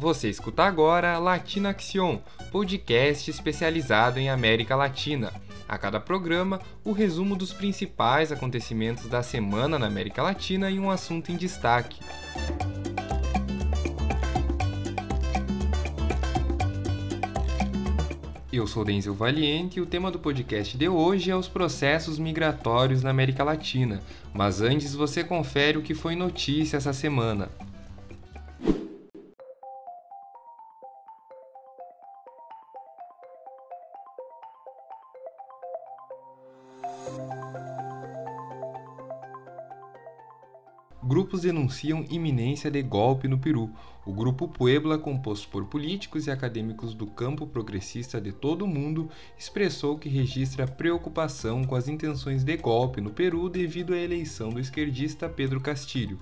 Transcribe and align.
Você 0.00 0.30
escuta 0.30 0.62
agora 0.62 1.18
Latina 1.18 1.70
Action, 1.70 2.20
podcast 2.52 3.28
especializado 3.28 4.20
em 4.20 4.30
América 4.30 4.76
Latina. 4.76 5.32
A 5.68 5.76
cada 5.76 5.98
programa, 5.98 6.60
o 6.84 6.92
resumo 6.92 7.34
dos 7.34 7.52
principais 7.52 8.30
acontecimentos 8.30 9.08
da 9.08 9.24
semana 9.24 9.76
na 9.76 9.88
América 9.88 10.22
Latina 10.22 10.70
e 10.70 10.78
um 10.78 10.88
assunto 10.88 11.32
em 11.32 11.36
destaque. 11.36 11.98
Eu 18.52 18.68
sou 18.68 18.84
Denzel 18.84 19.14
Valiente 19.14 19.80
e 19.80 19.82
o 19.82 19.86
tema 19.86 20.12
do 20.12 20.20
podcast 20.20 20.78
de 20.78 20.88
hoje 20.88 21.32
é 21.32 21.34
os 21.34 21.48
processos 21.48 22.20
migratórios 22.20 23.02
na 23.02 23.10
América 23.10 23.42
Latina. 23.42 24.00
Mas 24.32 24.60
antes 24.60 24.94
você 24.94 25.24
confere 25.24 25.76
o 25.76 25.82
que 25.82 25.92
foi 25.92 26.14
notícia 26.14 26.76
essa 26.76 26.92
semana. 26.92 27.50
Grupos 41.28 41.42
denunciam 41.42 42.06
iminência 42.08 42.70
de 42.70 42.80
golpe 42.80 43.28
no 43.28 43.38
Peru. 43.38 43.68
O 44.06 44.14
Grupo 44.14 44.48
Puebla, 44.48 44.96
composto 44.96 45.46
por 45.48 45.66
políticos 45.66 46.26
e 46.26 46.30
acadêmicos 46.30 46.94
do 46.94 47.06
campo 47.06 47.46
progressista 47.46 48.18
de 48.18 48.32
todo 48.32 48.62
o 48.62 48.66
mundo, 48.66 49.10
expressou 49.36 49.98
que 49.98 50.08
registra 50.08 50.66
preocupação 50.66 51.64
com 51.64 51.74
as 51.74 51.86
intenções 51.86 52.44
de 52.44 52.56
golpe 52.56 53.02
no 53.02 53.10
Peru 53.10 53.50
devido 53.50 53.92
à 53.92 53.98
eleição 53.98 54.48
do 54.48 54.58
esquerdista 54.58 55.28
Pedro 55.28 55.60
Castilho. 55.60 56.18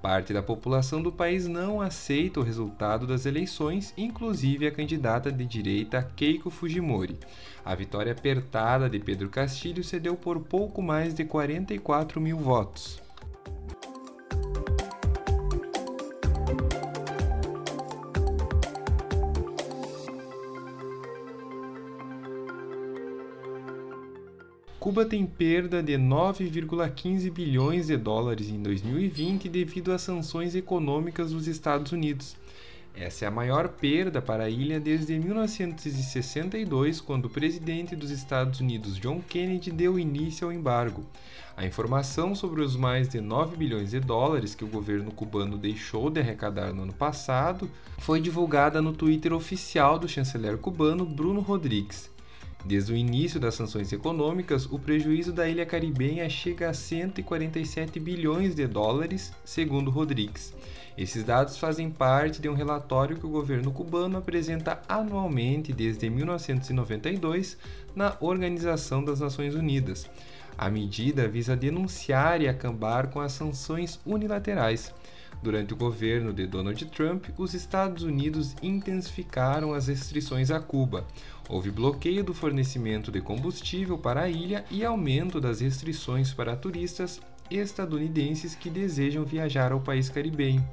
Parte 0.00 0.32
da 0.32 0.42
população 0.42 1.02
do 1.02 1.12
país 1.12 1.46
não 1.46 1.82
aceita 1.82 2.40
o 2.40 2.42
resultado 2.42 3.06
das 3.06 3.26
eleições, 3.26 3.92
inclusive 3.98 4.66
a 4.66 4.72
candidata 4.72 5.30
de 5.30 5.44
direita 5.44 6.02
Keiko 6.16 6.48
Fujimori. 6.48 7.18
A 7.62 7.74
vitória 7.74 8.12
apertada 8.12 8.88
de 8.88 8.98
Pedro 8.98 9.28
Castilho 9.28 9.84
se 9.84 10.00
deu 10.00 10.16
por 10.16 10.40
pouco 10.40 10.80
mais 10.80 11.12
de 11.12 11.26
44 11.26 12.18
mil 12.18 12.38
votos. 12.38 13.06
Cuba 24.88 25.04
tem 25.04 25.26
perda 25.26 25.82
de 25.82 25.98
9,15 25.98 27.30
bilhões 27.30 27.88
de 27.88 27.96
dólares 27.98 28.48
em 28.48 28.62
2020 28.62 29.46
devido 29.46 29.92
às 29.92 30.00
sanções 30.00 30.54
econômicas 30.54 31.30
dos 31.30 31.46
Estados 31.46 31.92
Unidos. 31.92 32.34
Essa 32.96 33.26
é 33.26 33.28
a 33.28 33.30
maior 33.30 33.68
perda 33.68 34.22
para 34.22 34.44
a 34.44 34.48
ilha 34.48 34.80
desde 34.80 35.18
1962, 35.18 37.02
quando 37.02 37.26
o 37.26 37.30
presidente 37.30 37.94
dos 37.94 38.10
Estados 38.10 38.60
Unidos, 38.60 38.96
John 38.96 39.20
Kennedy, 39.20 39.70
deu 39.70 39.98
início 39.98 40.46
ao 40.46 40.52
embargo. 40.54 41.04
A 41.54 41.66
informação 41.66 42.34
sobre 42.34 42.62
os 42.62 42.74
mais 42.74 43.10
de 43.10 43.20
9 43.20 43.58
bilhões 43.58 43.90
de 43.90 44.00
dólares 44.00 44.54
que 44.54 44.64
o 44.64 44.68
governo 44.68 45.10
cubano 45.10 45.58
deixou 45.58 46.08
de 46.08 46.20
arrecadar 46.20 46.72
no 46.72 46.84
ano 46.84 46.94
passado 46.94 47.70
foi 47.98 48.22
divulgada 48.22 48.80
no 48.80 48.94
Twitter 48.94 49.34
oficial 49.34 49.98
do 49.98 50.08
chanceler 50.08 50.56
cubano 50.56 51.04
Bruno 51.04 51.42
Rodrigues. 51.42 52.08
Desde 52.64 52.92
o 52.92 52.96
início 52.96 53.38
das 53.38 53.54
sanções 53.54 53.92
econômicas, 53.92 54.66
o 54.66 54.78
prejuízo 54.78 55.32
da 55.32 55.48
ilha 55.48 55.64
caribenha 55.64 56.28
chega 56.28 56.68
a 56.68 56.74
147 56.74 58.00
bilhões 58.00 58.54
de 58.54 58.66
dólares, 58.66 59.32
segundo 59.44 59.90
Rodrigues. 59.90 60.52
Esses 60.96 61.22
dados 61.22 61.56
fazem 61.56 61.88
parte 61.88 62.42
de 62.42 62.48
um 62.48 62.54
relatório 62.54 63.16
que 63.16 63.24
o 63.24 63.30
governo 63.30 63.70
cubano 63.70 64.18
apresenta 64.18 64.82
anualmente 64.88 65.72
desde 65.72 66.10
1992 66.10 67.56
na 67.94 68.16
Organização 68.20 69.04
das 69.04 69.20
Nações 69.20 69.54
Unidas. 69.54 70.10
A 70.58 70.68
medida 70.68 71.28
visa 71.28 71.56
denunciar 71.56 72.42
e 72.42 72.48
acabar 72.48 73.10
com 73.10 73.20
as 73.20 73.30
sanções 73.30 74.00
unilaterais. 74.04 74.92
Durante 75.42 75.72
o 75.72 75.76
governo 75.76 76.32
de 76.32 76.46
Donald 76.46 76.84
Trump, 76.86 77.26
os 77.38 77.54
Estados 77.54 78.02
Unidos 78.02 78.56
intensificaram 78.60 79.72
as 79.72 79.86
restrições 79.86 80.50
a 80.50 80.58
Cuba. 80.58 81.06
Houve 81.48 81.70
bloqueio 81.70 82.24
do 82.24 82.34
fornecimento 82.34 83.12
de 83.12 83.20
combustível 83.20 83.96
para 83.96 84.22
a 84.22 84.28
ilha 84.28 84.64
e 84.70 84.84
aumento 84.84 85.40
das 85.40 85.60
restrições 85.60 86.32
para 86.32 86.56
turistas 86.56 87.20
estadunidenses 87.50 88.54
que 88.54 88.68
desejam 88.68 89.24
viajar 89.24 89.72
ao 89.72 89.80
país 89.80 90.08
caribenho. 90.08 90.66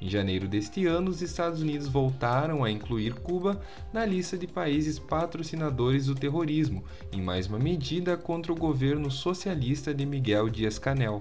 Em 0.00 0.08
janeiro 0.08 0.46
deste 0.46 0.84
ano, 0.86 1.10
os 1.10 1.22
Estados 1.22 1.62
Unidos 1.62 1.88
voltaram 1.88 2.64
a 2.64 2.70
incluir 2.70 3.14
Cuba 3.14 3.60
na 3.92 4.04
lista 4.04 4.36
de 4.36 4.46
países 4.46 4.98
patrocinadores 4.98 6.06
do 6.06 6.14
terrorismo, 6.14 6.84
em 7.12 7.22
mais 7.22 7.46
uma 7.46 7.58
medida 7.58 8.16
contra 8.16 8.52
o 8.52 8.56
governo 8.56 9.10
socialista 9.10 9.94
de 9.94 10.04
Miguel 10.04 10.50
Dias-Canel. 10.50 11.20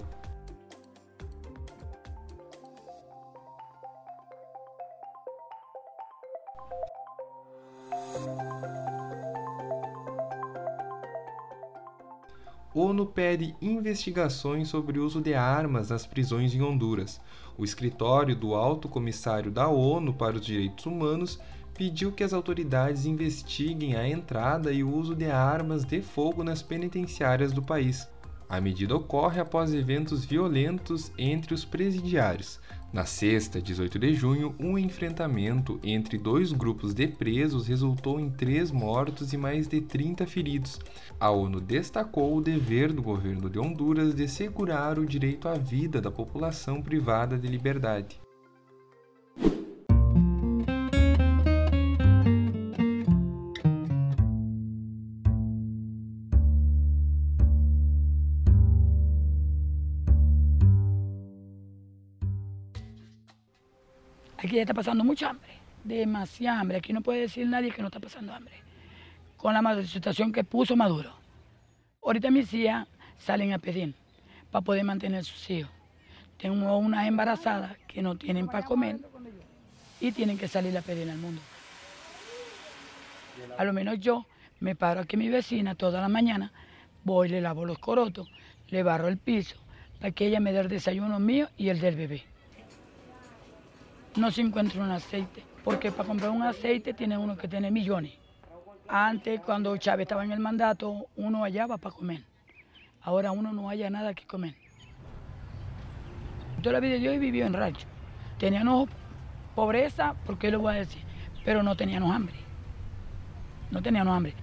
ONU 12.77 13.05
pede 13.05 13.55
investigações 13.61 14.67
sobre 14.67 14.99
o 14.99 15.05
uso 15.05 15.21
de 15.21 15.33
armas 15.33 15.91
nas 15.91 16.05
prisões 16.05 16.53
em 16.53 16.61
Honduras. 16.61 17.21
O 17.57 17.63
escritório 17.63 18.35
do 18.35 18.53
Alto 18.53 18.89
Comissário 18.89 19.49
da 19.49 19.69
ONU 19.69 20.13
para 20.13 20.35
os 20.35 20.45
Direitos 20.45 20.85
Humanos 20.85 21.39
pediu 21.73 22.11
que 22.11 22.21
as 22.21 22.33
autoridades 22.33 23.05
investiguem 23.05 23.95
a 23.95 24.05
entrada 24.05 24.73
e 24.73 24.83
o 24.83 24.93
uso 24.93 25.15
de 25.15 25.31
armas 25.31 25.85
de 25.85 26.01
fogo 26.01 26.43
nas 26.43 26.61
penitenciárias 26.61 27.53
do 27.53 27.61
país. 27.61 28.09
A 28.49 28.59
medida 28.59 28.93
ocorre 28.93 29.39
após 29.39 29.73
eventos 29.73 30.25
violentos 30.25 31.13
entre 31.17 31.53
os 31.53 31.63
presidiários. 31.63 32.59
Na 32.95 33.05
sexta, 33.05 33.61
18 33.61 33.99
de 33.99 34.13
junho, 34.13 34.55
um 34.57 34.77
enfrentamento 34.77 35.77
entre 35.83 36.17
dois 36.17 36.53
grupos 36.53 36.93
de 36.93 37.05
presos 37.05 37.67
resultou 37.67 38.21
em 38.21 38.29
três 38.29 38.71
mortos 38.71 39.33
e 39.33 39.37
mais 39.37 39.67
de 39.67 39.81
30 39.81 40.25
feridos. 40.25 40.79
A 41.19 41.29
ONU 41.29 41.59
destacou 41.59 42.37
o 42.37 42.41
dever 42.41 42.93
do 42.93 43.03
governo 43.03 43.49
de 43.49 43.59
Honduras 43.59 44.15
de 44.15 44.29
segurar 44.29 44.97
o 44.97 45.05
direito 45.05 45.49
à 45.49 45.55
vida 45.55 45.99
da 45.99 46.09
população 46.09 46.81
privada 46.81 47.37
de 47.37 47.49
liberdade. 47.49 48.24
Está 64.61 64.73
pasando 64.73 65.03
mucha 65.03 65.29
hambre, 65.29 65.49
demasiada 65.83 66.61
hambre. 66.61 66.77
Aquí 66.77 66.93
no 66.93 67.01
puede 67.01 67.21
decir 67.21 67.45
nadie 67.45 67.71
que 67.71 67.81
no 67.81 67.89
está 67.89 67.99
pasando 67.99 68.33
hambre. 68.33 68.53
Con 69.35 69.53
la 69.53 69.83
situación 69.83 70.31
que 70.31 70.43
puso 70.43 70.75
Maduro. 70.75 71.13
Ahorita 72.01 72.31
mis 72.31 72.53
hijas 72.53 72.87
salen 73.17 73.51
a 73.51 73.59
pedir 73.59 73.93
para 74.51 74.63
poder 74.63 74.83
mantener 74.85 75.25
sus 75.25 75.49
hijos. 75.49 75.71
Tengo 76.37 76.77
unas 76.77 77.05
embarazadas 77.07 77.77
que 77.87 78.01
no 78.01 78.15
tienen 78.15 78.47
para 78.47 78.63
comer 78.63 78.99
y 79.99 80.11
tienen 80.11 80.37
que 80.37 80.47
salir 80.47 80.77
a 80.77 80.81
pedir 80.81 81.09
al 81.09 81.17
mundo. 81.17 81.41
A 83.57 83.63
lo 83.65 83.73
menos 83.73 83.99
yo 83.99 84.25
me 84.59 84.75
paro 84.75 85.01
aquí 85.01 85.17
a 85.17 85.19
mi 85.19 85.29
vecina 85.29 85.75
toda 85.75 85.99
la 85.99 86.07
mañana, 86.07 86.53
voy, 87.03 87.27
le 87.27 87.41
lavo 87.41 87.65
los 87.65 87.77
corotos, 87.79 88.29
le 88.69 88.83
barro 88.83 89.09
el 89.09 89.17
piso, 89.17 89.57
para 89.99 90.11
que 90.11 90.27
ella 90.27 90.39
me 90.39 90.53
dé 90.53 90.59
el 90.59 90.69
desayuno 90.69 91.19
mío 91.19 91.49
y 91.57 91.69
el 91.69 91.81
del 91.81 91.95
bebé 91.95 92.23
no 94.15 94.31
se 94.31 94.41
encuentra 94.41 94.81
un 94.81 94.91
aceite, 94.91 95.43
porque 95.63 95.91
para 95.91 96.07
comprar 96.07 96.31
un 96.31 96.43
aceite 96.43 96.93
tiene 96.93 97.17
uno 97.17 97.37
que 97.37 97.47
tiene 97.47 97.69
millones. 97.71 98.13
Antes, 98.87 99.41
cuando 99.41 99.75
Chávez 99.77 100.05
estaba 100.05 100.23
en 100.23 100.31
el 100.31 100.39
mandato, 100.39 101.07
uno 101.15 101.43
hallaba 101.43 101.77
para 101.77 101.95
comer. 101.95 102.23
Ahora 103.01 103.31
uno 103.31 103.51
no 103.51 103.69
haya 103.69 103.89
nada 103.89 104.13
que 104.13 104.25
comer. 104.25 104.55
Toda 106.61 106.73
la 106.73 106.79
vida 106.79 106.97
yo 106.97 107.11
he 107.11 107.19
vivido 107.19 107.45
en 107.45 107.53
rancho. 107.53 107.87
Teníamos 108.39 108.89
pobreza, 109.53 110.15
¿por 110.25 110.37
qué 110.37 110.51
lo 110.51 110.59
voy 110.59 110.75
a 110.75 110.77
decir? 110.77 111.01
Pero 111.43 111.61
no 111.61 111.75
teníamos 111.75 112.15
hambre. 112.15 112.35
No 113.71 113.81
teníamos 113.81 114.15
hambre. 114.15 114.33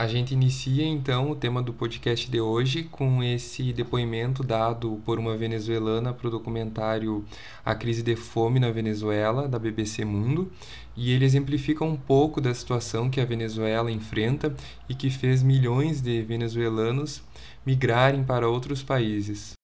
A 0.00 0.06
gente 0.06 0.32
inicia 0.32 0.86
então 0.86 1.28
o 1.28 1.34
tema 1.34 1.60
do 1.60 1.72
podcast 1.72 2.30
de 2.30 2.40
hoje 2.40 2.84
com 2.84 3.20
esse 3.20 3.72
depoimento 3.72 4.44
dado 4.44 5.02
por 5.04 5.18
uma 5.18 5.36
venezuelana 5.36 6.12
para 6.12 6.28
o 6.28 6.30
documentário 6.30 7.24
A 7.64 7.74
Crise 7.74 8.00
de 8.00 8.14
Fome 8.14 8.60
na 8.60 8.70
Venezuela, 8.70 9.48
da 9.48 9.58
BBC 9.58 10.04
Mundo, 10.04 10.52
e 10.96 11.10
ele 11.10 11.24
exemplifica 11.24 11.84
um 11.84 11.96
pouco 11.96 12.40
da 12.40 12.54
situação 12.54 13.10
que 13.10 13.20
a 13.20 13.24
Venezuela 13.24 13.90
enfrenta 13.90 14.54
e 14.88 14.94
que 14.94 15.10
fez 15.10 15.42
milhões 15.42 16.00
de 16.00 16.22
venezuelanos 16.22 17.20
migrarem 17.66 18.22
para 18.22 18.48
outros 18.48 18.84
países. 18.84 19.57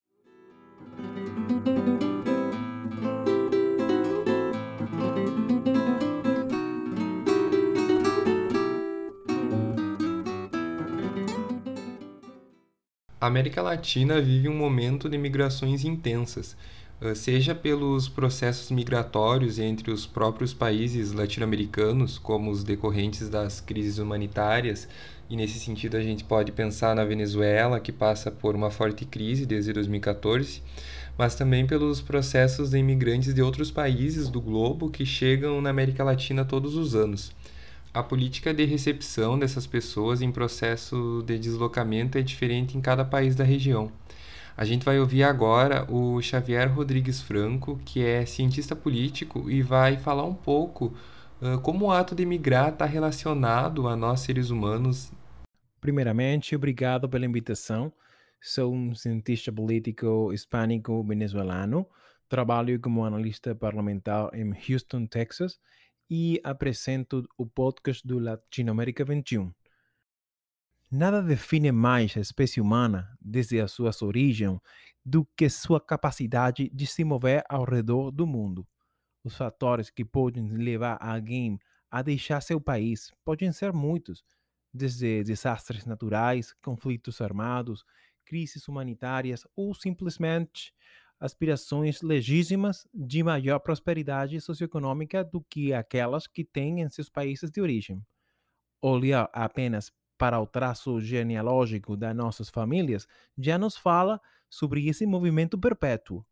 A 13.24 13.26
América 13.26 13.62
Latina 13.62 14.20
vive 14.20 14.50
um 14.50 14.54
momento 14.54 15.08
de 15.08 15.16
migrações 15.16 15.82
intensas, 15.82 16.54
eh, 17.00 17.14
seja 17.14 17.54
pelos 17.54 18.06
processos 18.06 18.70
migratórios 18.70 19.58
entre 19.58 19.90
os 19.90 20.04
próprios 20.04 20.52
países 20.52 21.10
latino-americanos, 21.10 22.18
como 22.18 22.50
os 22.50 22.62
decorrentes 22.62 23.30
das 23.30 23.62
crises 23.62 23.96
humanitárias, 23.96 24.86
e 25.30 25.36
nesse 25.36 25.58
sentido 25.58 25.96
a 25.96 26.02
gente 26.02 26.22
pode 26.22 26.52
pensar 26.52 26.94
na 26.94 27.02
Venezuela, 27.02 27.80
que 27.80 27.92
passa 27.92 28.30
por 28.30 28.54
uma 28.54 28.70
forte 28.70 29.06
crise 29.06 29.46
desde 29.46 29.72
2014, 29.72 30.62
mas 31.16 31.34
também 31.34 31.66
pelos 31.66 32.02
processos 32.02 32.72
de 32.72 32.76
imigrantes 32.76 33.32
de 33.32 33.40
outros 33.40 33.70
países 33.70 34.28
do 34.28 34.38
globo 34.38 34.90
que 34.90 35.06
chegam 35.06 35.62
na 35.62 35.70
América 35.70 36.04
Latina 36.04 36.44
todos 36.44 36.76
os 36.76 36.94
anos 36.94 37.32
a 37.94 38.02
política 38.02 38.52
de 38.52 38.64
recepção 38.64 39.38
dessas 39.38 39.68
pessoas 39.68 40.20
em 40.20 40.32
processo 40.32 41.22
de 41.24 41.38
deslocamento 41.38 42.18
é 42.18 42.22
diferente 42.22 42.76
em 42.76 42.80
cada 42.80 43.04
país 43.04 43.36
da 43.36 43.44
região. 43.44 43.90
A 44.56 44.64
gente 44.64 44.84
vai 44.84 44.98
ouvir 44.98 45.22
agora 45.22 45.86
o 45.88 46.20
Xavier 46.20 46.72
Rodrigues 46.74 47.22
Franco, 47.22 47.78
que 47.84 48.04
é 48.04 48.26
cientista 48.26 48.74
político 48.74 49.48
e 49.48 49.62
vai 49.62 49.96
falar 49.96 50.24
um 50.24 50.34
pouco 50.34 50.92
uh, 51.40 51.60
como 51.60 51.86
o 51.86 51.92
ato 51.92 52.16
de 52.16 52.26
migrar 52.26 52.70
está 52.70 52.84
relacionado 52.84 53.86
a 53.86 53.94
nós 53.94 54.20
seres 54.20 54.50
humanos. 54.50 55.12
Primeiramente, 55.80 56.56
obrigado 56.56 57.08
pela 57.08 57.26
invitação. 57.26 57.92
Sou 58.40 58.74
um 58.74 58.92
cientista 58.92 59.52
político 59.52 60.32
hispânico 60.32 61.00
venezuelano. 61.04 61.86
Trabalho 62.28 62.80
como 62.80 63.04
analista 63.04 63.54
parlamentar 63.54 64.30
em 64.34 64.52
Houston, 64.68 65.06
Texas 65.06 65.60
e 66.08 66.40
apresento 66.44 67.26
o 67.36 67.46
podcast 67.46 68.06
do 68.06 68.18
Latinoamérica 68.18 69.04
21. 69.04 69.52
Nada 70.90 71.22
define 71.22 71.72
mais 71.72 72.16
a 72.16 72.20
espécie 72.20 72.60
humana 72.60 73.08
desde 73.20 73.60
a 73.60 73.66
sua 73.66 73.90
origem 74.02 74.60
do 75.04 75.26
que 75.36 75.48
sua 75.48 75.80
capacidade 75.80 76.70
de 76.70 76.86
se 76.86 77.02
mover 77.04 77.44
ao 77.48 77.64
redor 77.64 78.10
do 78.10 78.26
mundo. 78.26 78.66
Os 79.24 79.36
fatores 79.36 79.90
que 79.90 80.04
podem 80.04 80.48
levar 80.48 80.98
alguém 81.00 81.58
a 81.90 82.02
deixar 82.02 82.40
seu 82.40 82.60
país 82.60 83.10
podem 83.24 83.50
ser 83.50 83.72
muitos, 83.72 84.24
desde 84.72 85.24
desastres 85.24 85.86
naturais, 85.86 86.52
conflitos 86.62 87.20
armados, 87.20 87.84
crises 88.24 88.66
humanitárias 88.68 89.46
ou 89.56 89.74
simplesmente 89.74 90.72
aspirações 91.24 92.02
legítimas 92.02 92.86
de 92.92 93.22
maior 93.22 93.58
prosperidade 93.58 94.38
socioeconômica 94.42 95.24
do 95.24 95.40
que 95.40 95.72
aquelas 95.72 96.26
que 96.26 96.44
têm 96.44 96.82
em 96.82 96.88
seus 96.90 97.08
países 97.08 97.50
de 97.50 97.62
origem. 97.62 98.04
Olhar 98.82 99.30
apenas 99.32 99.90
para 100.18 100.38
o 100.38 100.46
traço 100.46 101.00
genealógico 101.00 101.96
das 101.96 102.14
nossas 102.14 102.50
famílias 102.50 103.08
já 103.38 103.56
nos 103.56 103.74
fala 103.74 104.20
sobre 104.50 104.86
esse 104.86 105.06
movimento 105.06 105.58
perpétuo. 105.58 106.22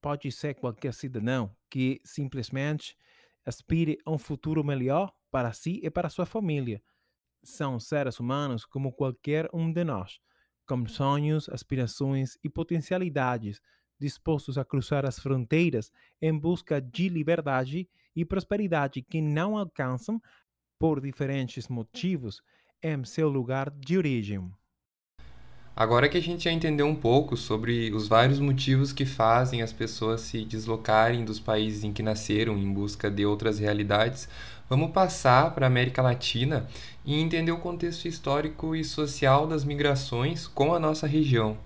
Pode 0.00 0.30
ser 0.30 0.54
qualquer 0.54 0.94
cidadão 0.94 1.52
que 1.68 2.00
simplesmente 2.04 2.96
aspire 3.44 3.98
a 4.06 4.12
um 4.12 4.18
futuro 4.18 4.62
melhor 4.62 5.12
para 5.28 5.52
si 5.52 5.80
e 5.82 5.90
para 5.90 6.08
sua 6.08 6.24
família. 6.24 6.80
São 7.42 7.80
seres 7.80 8.20
humanos 8.20 8.64
como 8.64 8.92
qualquer 8.92 9.48
um 9.52 9.72
de 9.72 9.82
nós, 9.82 10.20
com 10.68 10.86
sonhos, 10.86 11.48
aspirações 11.48 12.38
e 12.44 12.48
potencialidades 12.48 13.60
dispostos 14.00 14.56
a 14.56 14.64
cruzar 14.64 15.04
as 15.04 15.18
fronteiras 15.18 15.92
em 16.20 16.36
busca 16.36 16.80
de 16.80 17.08
liberdade 17.08 17.88
e 18.16 18.24
prosperidade 18.24 19.02
que 19.02 19.20
não 19.20 19.56
alcançam, 19.56 20.20
por 20.78 21.00
diferentes 21.00 21.68
motivos, 21.68 22.42
em 22.82 23.04
seu 23.04 23.28
lugar 23.28 23.70
de 23.70 23.98
origem. 23.98 24.50
Agora 25.76 26.08
que 26.08 26.18
a 26.18 26.22
gente 26.22 26.44
já 26.44 26.52
entendeu 26.52 26.86
um 26.86 26.94
pouco 26.94 27.36
sobre 27.36 27.90
os 27.92 28.08
vários 28.08 28.38
motivos 28.38 28.92
que 28.92 29.06
fazem 29.06 29.62
as 29.62 29.72
pessoas 29.72 30.20
se 30.22 30.44
deslocarem 30.44 31.24
dos 31.24 31.38
países 31.38 31.84
em 31.84 31.92
que 31.92 32.02
nasceram 32.02 32.58
em 32.58 32.72
busca 32.72 33.10
de 33.10 33.24
outras 33.24 33.58
realidades, 33.58 34.28
vamos 34.68 34.90
passar 34.90 35.54
para 35.54 35.66
a 35.66 35.68
América 35.68 36.02
Latina 36.02 36.66
e 37.04 37.18
entender 37.18 37.52
o 37.52 37.58
contexto 37.58 38.08
histórico 38.08 38.74
e 38.74 38.84
social 38.84 39.46
das 39.46 39.64
migrações 39.64 40.46
com 40.46 40.74
a 40.74 40.78
nossa 40.78 41.06
região. 41.06 41.56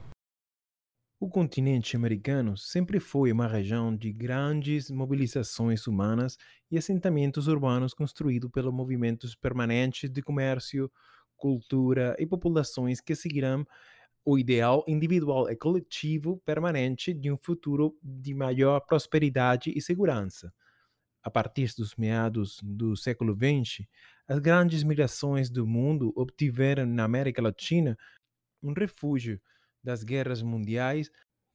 O 1.20 1.28
continente 1.28 1.96
americano 1.96 2.56
sempre 2.56 2.98
foi 3.00 3.32
uma 3.32 3.46
região 3.46 3.96
de 3.96 4.12
grandes 4.12 4.90
mobilizações 4.90 5.86
humanas 5.86 6.36
e 6.70 6.76
assentamentos 6.76 7.46
urbanos 7.46 7.94
construídos 7.94 8.50
pelos 8.50 8.74
movimentos 8.74 9.34
permanentes 9.34 10.10
de 10.10 10.20
comércio, 10.20 10.90
cultura 11.36 12.14
e 12.18 12.26
populações 12.26 13.00
que 13.00 13.14
seguirão 13.14 13.64
o 14.24 14.38
ideal 14.38 14.84
individual 14.88 15.50
e 15.50 15.56
coletivo 15.56 16.38
permanente 16.44 17.14
de 17.14 17.30
um 17.30 17.36
futuro 17.36 17.96
de 18.02 18.34
maior 18.34 18.80
prosperidade 18.80 19.72
e 19.74 19.80
segurança. 19.80 20.52
A 21.22 21.30
partir 21.30 21.72
dos 21.76 21.96
meados 21.96 22.60
do 22.62 22.96
século 22.96 23.34
XX, 23.34 23.86
as 24.28 24.38
grandes 24.40 24.82
migrações 24.82 25.50
do 25.50 25.66
mundo 25.66 26.12
obtiveram 26.16 26.86
na 26.86 27.04
América 27.04 27.40
Latina 27.42 27.96
um 28.62 28.72
refúgio 28.72 29.40
das 29.84 30.02
guerras 30.02 30.42
mundiais, 30.42 31.10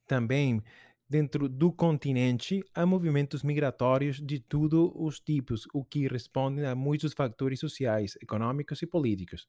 também 0.07 0.63
dentro 1.09 1.49
do 1.49 1.71
continente 1.71 2.63
há 2.73 2.85
movimentos 2.85 3.41
migratórios 3.41 4.17
de 4.17 4.39
todos 4.39 4.91
os 4.95 5.19
tipos, 5.19 5.67
o 5.73 5.83
que 5.83 6.07
responde 6.07 6.63
a 6.63 6.75
muitos 6.75 7.13
fatores 7.13 7.59
sociais, 7.59 8.15
econômicos 8.21 8.81
e 8.83 8.85
políticos. 8.85 9.47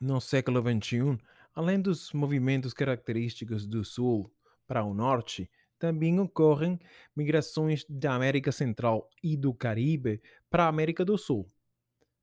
No 0.00 0.20
século 0.20 0.60
XXI, 0.60 1.18
além 1.54 1.80
dos 1.80 2.12
movimentos 2.12 2.74
característicos 2.74 3.66
do 3.66 3.84
Sul 3.84 4.30
para 4.66 4.84
o 4.84 4.92
Norte, 4.92 5.50
também 5.78 6.20
ocorrem 6.20 6.78
migrações 7.16 7.84
da 7.88 8.14
América 8.14 8.52
Central 8.52 9.08
e 9.22 9.36
do 9.36 9.52
Caribe 9.52 10.22
para 10.50 10.64
a 10.64 10.68
América 10.68 11.04
do 11.04 11.16
Sul. 11.16 11.50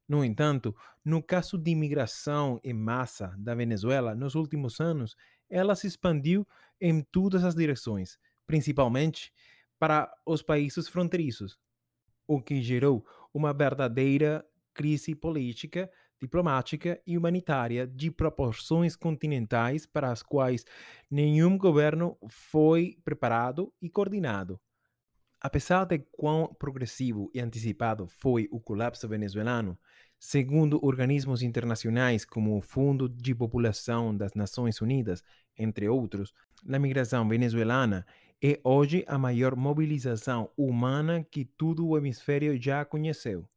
No 0.08 0.24
entanto, 0.24 0.76
no 1.04 1.22
caso 1.22 1.58
de 1.58 1.72
imigração 1.72 2.60
em 2.64 2.74
massa 2.74 3.36
da 3.38 3.54
Venezuela 3.54 4.16
nos 4.16 4.34
últimos 4.34 4.80
anos, 4.80 5.16
ela 5.50 5.76
se 5.76 5.88
expandiu 5.88 6.48
em 6.80 7.02
todas 7.02 7.44
as 7.44 7.56
direções, 7.56 8.18
principalmente 8.46 9.34
para 9.78 10.12
os 10.26 10.42
países 10.42 10.88
fronteiriços, 10.88 11.58
o 12.28 12.42
que 12.42 12.62
gerou 12.62 13.06
uma 13.34 13.54
verdadeira 13.54 14.46
crise 14.74 15.16
política, 15.16 15.90
diplomática 16.20 17.02
e 17.08 17.18
humanitária 17.18 17.88
de 17.88 18.12
proporções 18.12 18.96
continentais 18.96 19.86
para 19.86 20.12
as 20.12 20.22
quais 20.22 20.66
nenhum 21.10 21.58
governo 21.58 22.18
foi 22.30 22.98
preparado 23.04 23.74
e 23.82 23.90
coordenado. 23.90 24.60
Apesar 25.42 25.86
de 25.86 26.00
quão 26.12 26.54
progressivo 26.60 27.32
e 27.34 27.40
antecipado 27.40 28.08
foi 28.08 28.50
o 28.52 28.60
colapso 28.60 29.08
venezuelano, 29.08 29.78
segundo 30.20 30.84
organismos 30.86 31.42
internacionais 31.42 32.26
como 32.26 32.58
o 32.58 32.62
Fundo 32.62 33.08
de 33.08 33.34
População 33.34 34.16
das 34.16 34.34
Nações 34.34 34.82
Unidas, 34.82 35.24
entre 35.58 35.88
outros, 35.88 36.34
a 36.70 36.78
migração 36.78 37.28
venezuelana 37.28 38.06
é 38.42 38.60
hoje 38.64 39.06
a 39.08 39.18
maior 39.18 39.56
mobilização 39.56 40.50
humana 40.58 41.26
que 41.30 41.46
todo 41.46 41.88
o 41.88 41.98
hemisfério 41.98 42.62
já 42.62 42.84
conheceu. 42.84 43.48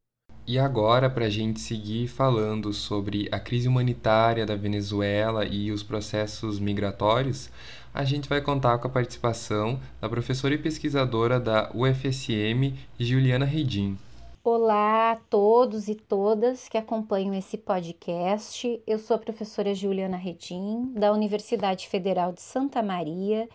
E 0.44 0.58
agora, 0.58 1.08
para 1.08 1.26
a 1.26 1.30
gente 1.30 1.60
seguir 1.60 2.08
falando 2.08 2.72
sobre 2.72 3.28
a 3.30 3.38
crise 3.38 3.68
humanitária 3.68 4.44
da 4.44 4.56
Venezuela 4.56 5.44
e 5.44 5.70
os 5.70 5.84
processos 5.84 6.58
migratórios, 6.58 7.48
a 7.94 8.04
gente 8.04 8.28
vai 8.28 8.40
contar 8.40 8.78
com 8.78 8.86
a 8.86 8.90
participação 8.90 9.78
da 10.00 10.08
professora 10.08 10.54
e 10.54 10.58
pesquisadora 10.58 11.38
da 11.38 11.70
UFSM, 11.74 12.74
Juliana 12.98 13.44
Redim. 13.44 13.98
Olá 14.42 15.12
a 15.12 15.16
todos 15.16 15.88
e 15.88 15.94
todas 15.94 16.68
que 16.68 16.78
acompanham 16.78 17.34
esse 17.34 17.56
podcast. 17.58 18.82
Eu 18.86 18.98
sou 18.98 19.14
a 19.14 19.18
professora 19.18 19.74
Juliana 19.74 20.16
Redim, 20.16 20.92
da 20.94 21.12
Universidade 21.12 21.86
Federal 21.86 22.32
de 22.32 22.40
Santa 22.40 22.82
Maria 22.82 23.48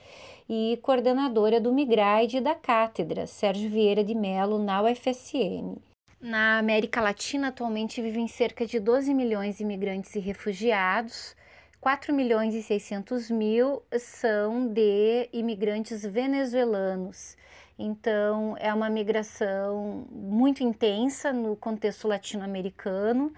e 0.47 0.79
coordenadora 0.81 1.59
do 1.59 1.73
Migride 1.73 2.39
da 2.39 2.55
Cátedra 2.55 3.27
Sérgio 3.27 3.69
Vieira 3.69 4.03
de 4.03 4.15
Mello 4.15 4.59
na 4.59 4.81
UFSM. 4.83 5.77
Na 6.21 6.57
América 6.57 7.01
Latina, 7.01 7.49
atualmente 7.49 8.01
vivem 8.01 8.27
cerca 8.27 8.65
de 8.65 8.79
12 8.79 9.13
milhões 9.13 9.57
de 9.57 9.63
imigrantes 9.63 10.15
e 10.15 10.19
refugiados. 10.19 11.35
4 11.87 12.13
milhões 12.13 12.53
e 12.53 12.61
600 12.61 13.31
mil 13.31 13.81
são 13.97 14.67
de 14.67 15.29
imigrantes 15.31 16.05
venezuelanos. 16.05 17.37
Então, 17.79 18.57
é 18.59 18.73
uma 18.73 18.89
migração 18.89 20.05
muito 20.11 20.61
intensa 20.61 21.31
no 21.31 21.55
contexto 21.55 22.05
latino-americano 22.05 23.31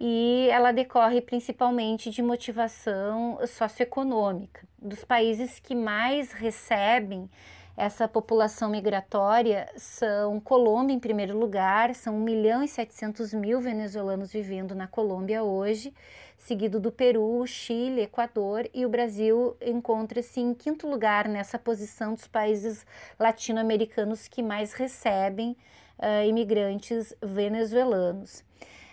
e 0.00 0.46
ela 0.48 0.70
decorre 0.70 1.20
principalmente 1.20 2.08
de 2.08 2.22
motivação 2.22 3.36
socioeconômica. 3.44 4.60
Dos 4.80 5.04
países 5.04 5.58
que 5.58 5.74
mais 5.74 6.30
recebem 6.30 7.28
essa 7.76 8.06
população 8.06 8.70
migratória 8.70 9.68
são 9.76 10.38
Colômbia 10.40 10.94
em 10.94 11.00
primeiro 11.00 11.36
lugar, 11.36 11.94
são 11.96 12.16
1 12.16 12.20
milhão 12.20 12.62
e 12.62 12.68
700 12.68 13.34
mil 13.34 13.60
venezuelanos 13.60 14.32
vivendo 14.32 14.72
na 14.72 14.86
Colômbia 14.86 15.42
hoje, 15.42 15.92
seguido 16.38 16.80
do 16.80 16.90
Peru, 16.90 17.44
Chile, 17.46 18.02
Equador 18.02 18.68
e 18.72 18.86
o 18.86 18.88
Brasil 18.88 19.56
encontra-se 19.60 20.40
em 20.40 20.54
quinto 20.54 20.88
lugar 20.88 21.28
nessa 21.28 21.58
posição 21.58 22.14
dos 22.14 22.26
países 22.26 22.86
latino-americanos 23.18 24.28
que 24.28 24.42
mais 24.42 24.72
recebem 24.72 25.56
uh, 25.98 26.26
imigrantes 26.26 27.14
venezuelanos. 27.20 28.44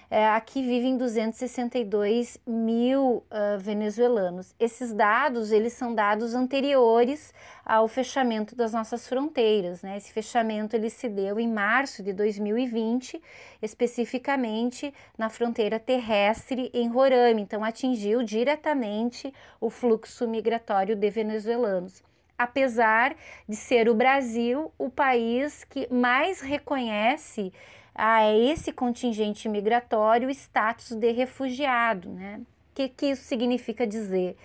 É, 0.09 0.27
aqui 0.29 0.61
vivem 0.61 0.97
262 0.97 2.37
mil 2.45 3.23
uh, 3.31 3.59
venezuelanos. 3.59 4.53
Esses 4.59 4.93
dados, 4.93 5.51
eles 5.51 5.73
são 5.73 5.95
dados 5.95 6.35
anteriores 6.35 7.33
ao 7.65 7.87
fechamento 7.87 8.55
das 8.55 8.71
nossas 8.71 9.07
fronteiras. 9.07 9.81
Né? 9.81 9.97
Esse 9.97 10.11
fechamento 10.11 10.75
ele 10.75 10.89
se 10.89 11.09
deu 11.09 11.39
em 11.39 11.51
março 11.51 12.03
de 12.03 12.13
2020, 12.13 13.21
especificamente 13.61 14.93
na 15.17 15.29
fronteira 15.29 15.79
terrestre 15.79 16.69
em 16.73 16.87
Roraima. 16.87 17.41
Então, 17.41 17.63
atingiu 17.63 18.21
diretamente 18.21 19.33
o 19.59 19.69
fluxo 19.69 20.27
migratório 20.27 20.95
de 20.95 21.09
venezuelanos 21.09 22.03
apesar 22.37 23.15
de 23.47 23.55
ser 23.55 23.87
o 23.87 23.95
Brasil 23.95 24.71
o 24.77 24.89
país 24.89 25.63
que 25.63 25.87
mais 25.91 26.41
reconhece 26.41 27.53
a 27.95 28.29
esse 28.29 28.73
contingente 28.73 29.47
migratório 29.47 30.27
o 30.27 30.31
status 30.31 30.91
de 30.91 31.11
refugiado. 31.11 32.09
Né? 32.09 32.41
O 32.41 32.75
que, 32.75 32.89
que 32.89 33.05
isso 33.07 33.23
significa 33.23 33.87
dizer? 33.87 34.35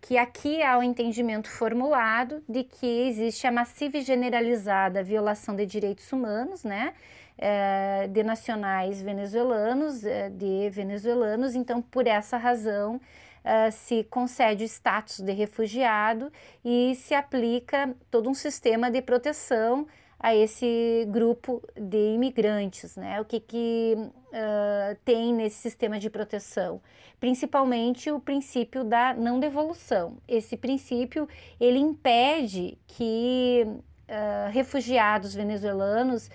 Que 0.00 0.18
aqui 0.18 0.62
há 0.62 0.78
o 0.78 0.82
entendimento 0.82 1.50
formulado 1.50 2.42
de 2.46 2.62
que 2.62 3.08
existe 3.08 3.46
a 3.46 3.50
massiva 3.50 3.96
e 3.96 4.02
generalizada 4.02 5.02
violação 5.02 5.56
de 5.56 5.64
direitos 5.64 6.12
humanos, 6.12 6.62
né? 6.62 6.92
É, 7.40 8.08
de 8.08 8.24
nacionais 8.24 9.00
venezuelanos, 9.00 10.04
é, 10.04 10.28
de 10.28 10.68
venezuelanos, 10.70 11.54
então 11.54 11.80
por 11.80 12.06
essa 12.06 12.36
razão 12.36 13.00
Uh, 13.38 13.70
se 13.70 14.04
concede 14.10 14.64
o 14.64 14.66
status 14.66 15.20
de 15.20 15.32
refugiado 15.32 16.30
e 16.62 16.94
se 16.96 17.14
aplica 17.14 17.94
todo 18.10 18.28
um 18.28 18.34
sistema 18.34 18.90
de 18.90 19.00
proteção 19.00 19.86
a 20.18 20.34
esse 20.34 21.06
grupo 21.08 21.62
de 21.76 22.14
imigrantes, 22.14 22.96
né? 22.96 23.20
O 23.20 23.24
que, 23.24 23.38
que 23.38 23.94
uh, 23.96 24.96
tem 25.04 25.32
nesse 25.32 25.56
sistema 25.56 25.98
de 25.98 26.10
proteção? 26.10 26.80
Principalmente 27.20 28.10
o 28.10 28.18
princípio 28.18 28.82
da 28.84 29.14
não 29.14 29.38
devolução. 29.38 30.16
Esse 30.26 30.56
princípio 30.56 31.28
ele 31.60 31.78
impede 31.78 32.76
que 32.86 33.64
uh, 33.66 34.50
refugiados 34.50 35.34
venezuelanos 35.34 36.30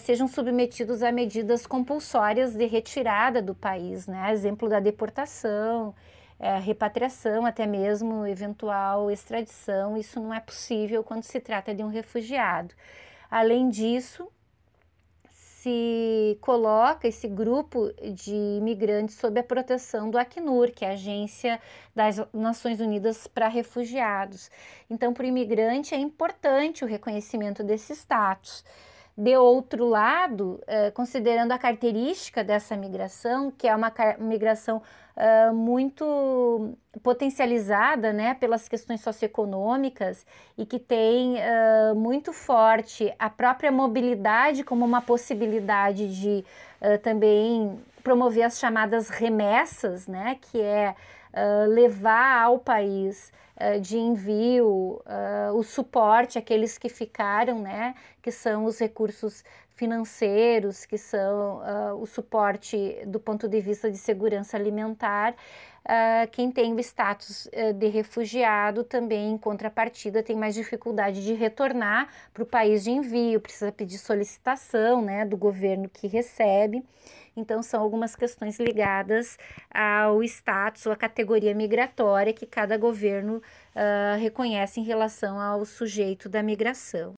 sejam 0.00 0.26
submetidos 0.26 1.04
a 1.04 1.12
medidas 1.12 1.64
compulsórias 1.64 2.52
de 2.52 2.66
retirada 2.66 3.40
do 3.40 3.54
país, 3.54 4.08
né? 4.08 4.32
Exemplo 4.32 4.68
da 4.68 4.80
deportação, 4.80 5.94
eh, 6.40 6.58
repatriação, 6.58 7.44
até 7.44 7.66
mesmo 7.66 8.24
eventual 8.26 9.10
extradição. 9.10 9.96
Isso 9.96 10.20
não 10.20 10.32
é 10.32 10.38
possível 10.38 11.02
quando 11.02 11.24
se 11.24 11.40
trata 11.40 11.74
de 11.74 11.82
um 11.82 11.88
refugiado. 11.88 12.74
Além 13.30 13.68
disso, 13.68 14.30
se 15.30 16.38
coloca 16.40 17.08
esse 17.08 17.26
grupo 17.26 17.92
de 18.14 18.34
imigrantes 18.34 19.16
sob 19.16 19.40
a 19.40 19.42
proteção 19.42 20.08
do 20.08 20.16
Acnur, 20.16 20.70
que 20.72 20.84
é 20.84 20.90
a 20.90 20.92
Agência 20.92 21.60
das 21.94 22.16
Nações 22.32 22.80
Unidas 22.80 23.26
para 23.26 23.48
Refugiados. 23.48 24.50
Então, 24.88 25.12
para 25.12 25.24
o 25.24 25.26
imigrante 25.26 25.94
é 25.94 25.98
importante 25.98 26.84
o 26.84 26.88
reconhecimento 26.88 27.64
desse 27.64 27.92
status. 27.92 28.64
De 29.18 29.36
outro 29.36 29.84
lado, 29.84 30.62
eh, 30.64 30.92
considerando 30.92 31.50
a 31.50 31.58
característica 31.58 32.44
dessa 32.44 32.76
migração, 32.76 33.50
que 33.50 33.66
é 33.66 33.74
uma 33.74 33.92
migração 34.16 34.80
uh, 35.16 35.52
muito 35.52 36.76
potencializada 37.02 38.12
né, 38.12 38.34
pelas 38.34 38.68
questões 38.68 39.00
socioeconômicas 39.00 40.24
e 40.56 40.64
que 40.64 40.78
tem 40.78 41.34
uh, 41.34 41.96
muito 41.96 42.32
forte 42.32 43.12
a 43.18 43.28
própria 43.28 43.72
mobilidade 43.72 44.62
como 44.62 44.84
uma 44.84 45.02
possibilidade 45.02 46.14
de 46.16 46.44
uh, 46.80 46.96
também 46.98 47.76
promover 48.04 48.44
as 48.44 48.56
chamadas 48.56 49.08
remessas, 49.08 50.06
né, 50.06 50.38
que 50.40 50.60
é 50.60 50.94
levar 51.68 52.42
ao 52.42 52.58
país 52.58 53.32
de 53.82 53.98
envio 53.98 55.02
o 55.54 55.62
suporte 55.64 56.38
àqueles 56.38 56.78
que 56.78 56.88
ficaram, 56.88 57.60
né, 57.60 57.94
que 58.22 58.30
são 58.30 58.64
os 58.64 58.78
recursos 58.78 59.42
financeiros, 59.78 60.84
que 60.84 60.98
são 60.98 61.58
uh, 61.58 62.02
o 62.02 62.04
suporte 62.04 62.98
do 63.06 63.20
ponto 63.20 63.48
de 63.48 63.60
vista 63.60 63.88
de 63.88 63.96
segurança 63.96 64.56
alimentar. 64.56 65.34
Uh, 65.84 66.28
quem 66.32 66.50
tem 66.50 66.74
o 66.74 66.80
status 66.80 67.46
uh, 67.46 67.72
de 67.72 67.86
refugiado 67.86 68.82
também, 68.82 69.30
em 69.30 69.38
contrapartida, 69.38 70.20
tem 70.20 70.34
mais 70.34 70.56
dificuldade 70.56 71.24
de 71.24 71.32
retornar 71.32 72.08
para 72.34 72.42
o 72.42 72.46
país 72.46 72.82
de 72.82 72.90
envio, 72.90 73.40
precisa 73.40 73.70
pedir 73.70 73.98
solicitação 73.98 75.00
né, 75.00 75.24
do 75.24 75.36
governo 75.36 75.88
que 75.88 76.08
recebe. 76.08 76.84
Então, 77.38 77.62
são 77.62 77.80
algumas 77.80 78.16
questões 78.16 78.58
ligadas 78.58 79.38
ao 79.72 80.22
status 80.24 80.86
ou 80.86 80.92
à 80.92 80.96
categoria 80.96 81.54
migratória 81.54 82.32
que 82.32 82.46
cada 82.46 82.76
governo 82.76 83.36
uh, 83.36 84.18
reconhece 84.18 84.80
em 84.80 84.84
relação 84.84 85.40
ao 85.40 85.64
sujeito 85.64 86.28
da 86.28 86.42
migração. 86.42 87.14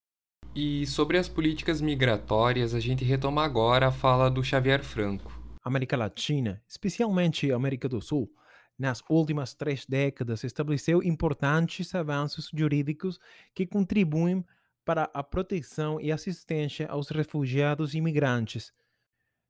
E 0.55 0.87
sobre 0.87 1.17
as 1.17 1.29
políticas 1.29 1.81
migratórias, 1.81 2.75
a 2.75 2.81
gente 2.81 3.05
retoma 3.05 3.45
agora 3.45 3.89
a 3.89 3.93
fala 3.93 4.31
do 4.31 4.43
Xavier 4.43 4.83
Franco. 4.83 5.33
América 5.65 5.97
Latina, 5.97 6.63
especialmente 6.69 7.51
a 7.51 7.57
América 7.57 7.89
do 7.89 8.01
Sul, 8.01 8.31
nas 8.79 9.03
últimas 9.09 9.55
três 9.55 9.87
décadas 9.87 10.43
estabeleceu 10.43 11.03
importantes 11.03 11.95
avanços 11.95 12.51
jurídicos 12.53 13.19
que 13.55 13.67
contribuem 13.67 14.45
para 14.85 15.09
a 15.15 15.23
proteção 15.23 16.01
e 16.01 16.11
assistência 16.11 16.89
aos 16.89 17.11
refugiados 17.11 17.95
e 17.95 17.99
imigrantes. 17.99 18.73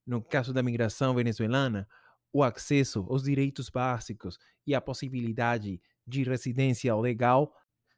No 0.06 0.22
caso 0.22 0.52
da 0.52 0.62
migração 0.62 1.14
venezuelana, 1.14 1.88
o 2.32 2.42
acesso 2.42 3.06
aos 3.08 3.24
direitos 3.24 3.68
básicos 3.68 4.38
e 4.66 4.74
a 4.74 4.80
possibilidade 4.80 5.80
de 6.06 6.22
residência 6.22 6.94
legal 6.96 7.52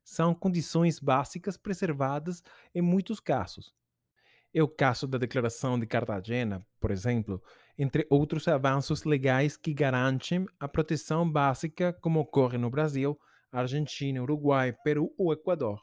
são 0.04 0.34
condições 0.34 0.98
básicas 0.98 1.56
preservadas 1.56 2.42
em 2.74 2.82
muitos 2.82 3.20
casos. 3.20 3.72
É 4.54 4.62
o 4.62 4.68
caso 4.68 5.06
da 5.06 5.16
Declaração 5.16 5.78
de 5.78 5.86
Cartagena, 5.86 6.66
por 6.78 6.90
exemplo, 6.90 7.42
entre 7.78 8.06
outros 8.10 8.46
avanços 8.48 9.04
legais 9.04 9.56
que 9.56 9.72
garantem 9.72 10.44
a 10.60 10.68
proteção 10.68 11.30
básica, 11.30 11.92
como 12.02 12.20
ocorre 12.20 12.58
no 12.58 12.68
Brasil, 12.68 13.18
Argentina, 13.50 14.22
Uruguai, 14.22 14.74
Peru 14.84 15.14
ou 15.16 15.32
Equador. 15.32 15.80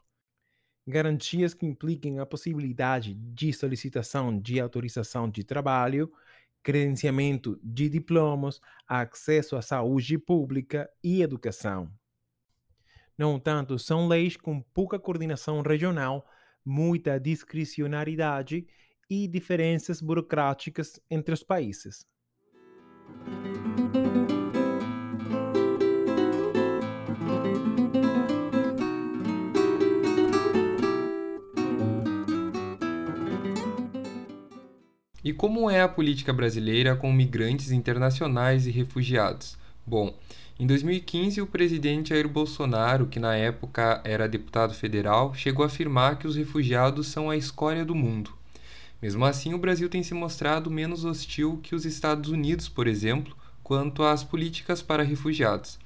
Garantias 0.90 1.54
que 1.54 1.64
impliquem 1.64 2.18
a 2.18 2.26
possibilidade 2.26 3.14
de 3.14 3.52
solicitação 3.52 4.36
de 4.36 4.58
autorização 4.58 5.30
de 5.30 5.44
trabalho, 5.44 6.12
credenciamento 6.64 7.56
de 7.62 7.88
diplomas, 7.88 8.60
acesso 8.88 9.54
à 9.54 9.62
saúde 9.62 10.18
pública 10.18 10.90
e 11.02 11.22
educação. 11.22 11.88
No 13.16 13.36
entanto, 13.36 13.78
são 13.78 14.08
leis 14.08 14.36
com 14.36 14.60
pouca 14.60 14.98
coordenação 14.98 15.62
regional, 15.62 16.28
muita 16.64 17.20
discricionariedade 17.20 18.66
e 19.08 19.28
diferenças 19.28 20.00
burocráticas 20.00 20.98
entre 21.08 21.32
os 21.32 21.44
países. 21.44 22.04
E 35.30 35.32
como 35.32 35.70
é 35.70 35.80
a 35.80 35.88
política 35.88 36.32
brasileira 36.32 36.96
com 36.96 37.12
migrantes 37.12 37.70
internacionais 37.70 38.66
e 38.66 38.70
refugiados? 38.72 39.56
Bom, 39.86 40.12
em 40.58 40.66
2015, 40.66 41.40
o 41.40 41.46
presidente 41.46 42.08
Jair 42.08 42.28
Bolsonaro, 42.28 43.06
que 43.06 43.20
na 43.20 43.36
época 43.36 44.00
era 44.02 44.28
deputado 44.28 44.74
federal, 44.74 45.32
chegou 45.32 45.62
a 45.62 45.68
afirmar 45.68 46.18
que 46.18 46.26
os 46.26 46.34
refugiados 46.34 47.06
são 47.06 47.30
a 47.30 47.36
escória 47.36 47.84
do 47.84 47.94
mundo. 47.94 48.32
Mesmo 49.00 49.24
assim, 49.24 49.54
o 49.54 49.58
Brasil 49.58 49.88
tem 49.88 50.02
se 50.02 50.14
mostrado 50.14 50.68
menos 50.68 51.04
hostil 51.04 51.60
que 51.62 51.76
os 51.76 51.84
Estados 51.84 52.28
Unidos, 52.28 52.68
por 52.68 52.88
exemplo, 52.88 53.36
quanto 53.62 54.02
às 54.02 54.24
políticas 54.24 54.82
para 54.82 55.04
refugiados. 55.04 55.78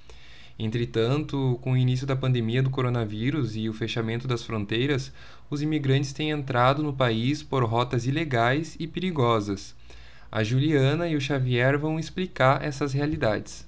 Entretanto, 0.59 1.59
com 1.63 1.73
o 1.73 1.77
início 1.77 2.07
da 2.07 2.15
pandemia 2.15 2.63
do 2.63 2.71
coronavírus 2.71 3.57
e 3.57 3.69
o 3.69 3.73
fechamento 3.73 4.29
das 4.29 4.45
fronteiras, 4.45 5.13
os 5.51 5.63
imigrantes 5.63 6.13
têm 6.13 6.31
entrado 6.31 6.83
no 6.83 6.93
país 6.93 7.43
por 7.43 7.65
rotas 7.65 8.07
ilegais 8.07 8.77
e 8.79 8.87
perigosas. 8.87 9.75
A 10.31 10.45
Juliana 10.45 11.09
e 11.09 11.17
o 11.17 11.21
Xavier 11.21 11.79
vão 11.79 11.99
explicar 11.99 12.63
essas 12.63 12.93
realidades. 12.93 13.67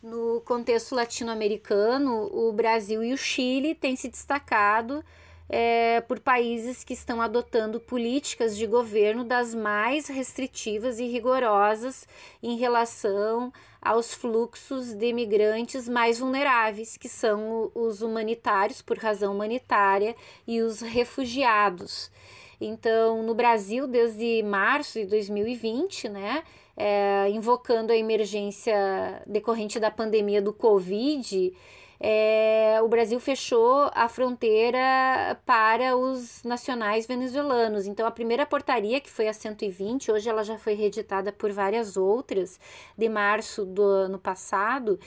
No 0.00 0.40
contexto 0.42 0.94
latino-americano, 0.94 2.28
o 2.32 2.52
Brasil 2.52 3.02
e 3.02 3.12
o 3.12 3.16
Chile 3.16 3.74
têm 3.74 3.96
se 3.96 4.08
destacado 4.08 5.04
é, 5.48 6.00
por 6.02 6.20
países 6.20 6.84
que 6.84 6.92
estão 6.92 7.22
adotando 7.22 7.80
políticas 7.80 8.56
de 8.56 8.66
governo 8.66 9.24
das 9.24 9.54
mais 9.54 10.06
restritivas 10.08 10.98
e 10.98 11.06
rigorosas 11.06 12.06
em 12.42 12.56
relação 12.56 13.52
aos 13.80 14.12
fluxos 14.12 14.92
de 14.92 15.06
imigrantes 15.06 15.88
mais 15.88 16.18
vulneráveis, 16.18 16.96
que 16.96 17.08
são 17.08 17.70
os 17.74 18.02
humanitários, 18.02 18.82
por 18.82 18.98
razão 18.98 19.34
humanitária, 19.34 20.14
e 20.46 20.60
os 20.60 20.80
refugiados. 20.80 22.10
Então, 22.60 23.22
no 23.22 23.34
Brasil, 23.34 23.86
desde 23.86 24.42
março 24.42 24.98
de 24.98 25.06
2020, 25.06 26.08
né, 26.08 26.42
é, 26.76 27.28
invocando 27.30 27.92
a 27.92 27.96
emergência 27.96 29.22
decorrente 29.26 29.78
da 29.78 29.90
pandemia 29.90 30.42
do 30.42 30.52
Covid, 30.52 31.52
é, 32.00 32.78
o 32.82 32.88
Brasil 32.88 33.18
fechou 33.18 33.90
a 33.92 34.08
fronteira 34.08 35.36
para 35.44 35.96
os 35.96 36.42
nacionais 36.44 37.06
venezuelanos. 37.06 37.86
Então, 37.86 38.06
a 38.06 38.10
primeira 38.10 38.46
portaria, 38.46 39.00
que 39.00 39.10
foi 39.10 39.26
a 39.28 39.32
120, 39.32 40.12
hoje 40.12 40.28
ela 40.28 40.44
já 40.44 40.56
foi 40.56 40.74
reeditada 40.74 41.32
por 41.32 41.50
várias 41.50 41.96
outras, 41.96 42.60
de 42.96 43.08
março 43.08 43.64
do 43.64 43.82
ano 43.82 44.18
passado, 44.18 44.98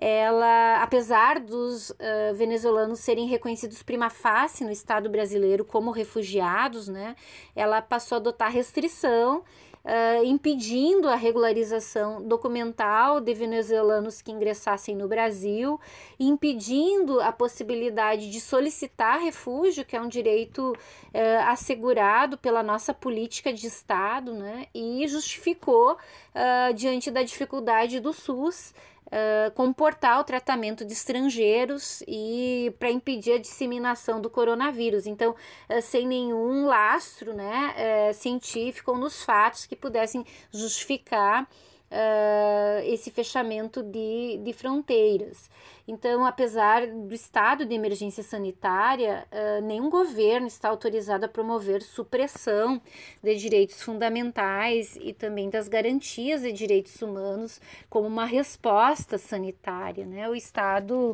ela, 0.00 0.82
apesar 0.82 1.38
dos 1.38 1.90
uh, 1.90 2.34
venezuelanos 2.34 3.00
serem 3.00 3.26
reconhecidos 3.28 3.82
prima 3.82 4.10
facie 4.10 4.64
no 4.64 4.72
Estado 4.72 5.08
brasileiro 5.08 5.64
como 5.64 5.90
refugiados, 5.90 6.88
né, 6.88 7.14
ela 7.54 7.80
passou 7.80 8.16
a 8.16 8.18
adotar 8.18 8.50
restrição 8.50 9.44
uh, 9.84 10.24
impedindo 10.24 11.08
a 11.08 11.14
regularização 11.14 12.22
documental 12.22 13.20
de 13.20 13.32
venezuelanos 13.34 14.20
que 14.22 14.32
ingressassem 14.32 14.94
no 14.94 15.08
Brasil, 15.08 15.80
impedindo 16.18 17.20
a 17.20 17.32
possibilidade 17.32 18.30
de 18.30 18.40
solicitar 18.40 19.20
refúgio, 19.20 19.84
que 19.84 19.96
é 19.96 20.00
um 20.00 20.08
direito 20.08 20.72
uh, 20.72 21.48
assegurado 21.48 22.36
pela 22.38 22.62
nossa 22.62 22.92
política 22.92 23.52
de 23.52 23.66
Estado, 23.66 24.32
né? 24.32 24.66
e 24.74 25.06
justificou, 25.08 25.92
uh, 25.92 26.74
diante 26.74 27.10
da 27.10 27.22
dificuldade 27.22 28.00
do 28.00 28.12
SUS, 28.12 28.74
uh, 29.10 29.50
comportar 29.52 30.20
o 30.20 30.24
tratamento 30.24 30.84
de 30.84 30.92
estrangeiros 30.92 32.02
e 32.06 32.74
para 32.78 32.90
impedir 32.90 33.32
a 33.32 33.38
disseminação 33.38 34.20
do 34.20 34.30
coronavírus. 34.30 35.06
Então, 35.06 35.32
uh, 35.32 35.82
sem 35.82 36.06
nenhum 36.06 36.66
lastro 36.66 37.34
né, 37.34 37.74
uh, 38.10 38.14
científico 38.14 38.92
ou 38.92 38.98
nos 38.98 39.22
fatos 39.22 39.66
que 39.66 39.76
pudessem 39.76 40.24
justificar 40.52 41.48
uh, 41.90 42.84
esse 42.84 43.10
fechamento 43.10 43.82
de, 43.82 44.38
de 44.42 44.52
fronteiras. 44.52 45.50
Então, 45.86 46.24
apesar 46.24 46.86
do 46.86 47.12
estado 47.12 47.66
de 47.66 47.74
emergência 47.74 48.22
sanitária, 48.22 49.26
uh, 49.32 49.60
nenhum 49.64 49.90
governo 49.90 50.46
está 50.46 50.68
autorizado 50.68 51.24
a 51.24 51.28
promover 51.28 51.82
supressão 51.82 52.80
de 53.22 53.34
direitos 53.36 53.82
fundamentais 53.82 54.96
e 55.00 55.12
também 55.12 55.50
das 55.50 55.66
garantias 55.66 56.42
de 56.42 56.52
direitos 56.52 57.00
humanos 57.02 57.60
como 57.88 58.06
uma 58.06 58.24
resposta 58.24 59.18
sanitária. 59.18 60.06
Né? 60.06 60.28
O 60.28 60.34
estado 60.34 61.12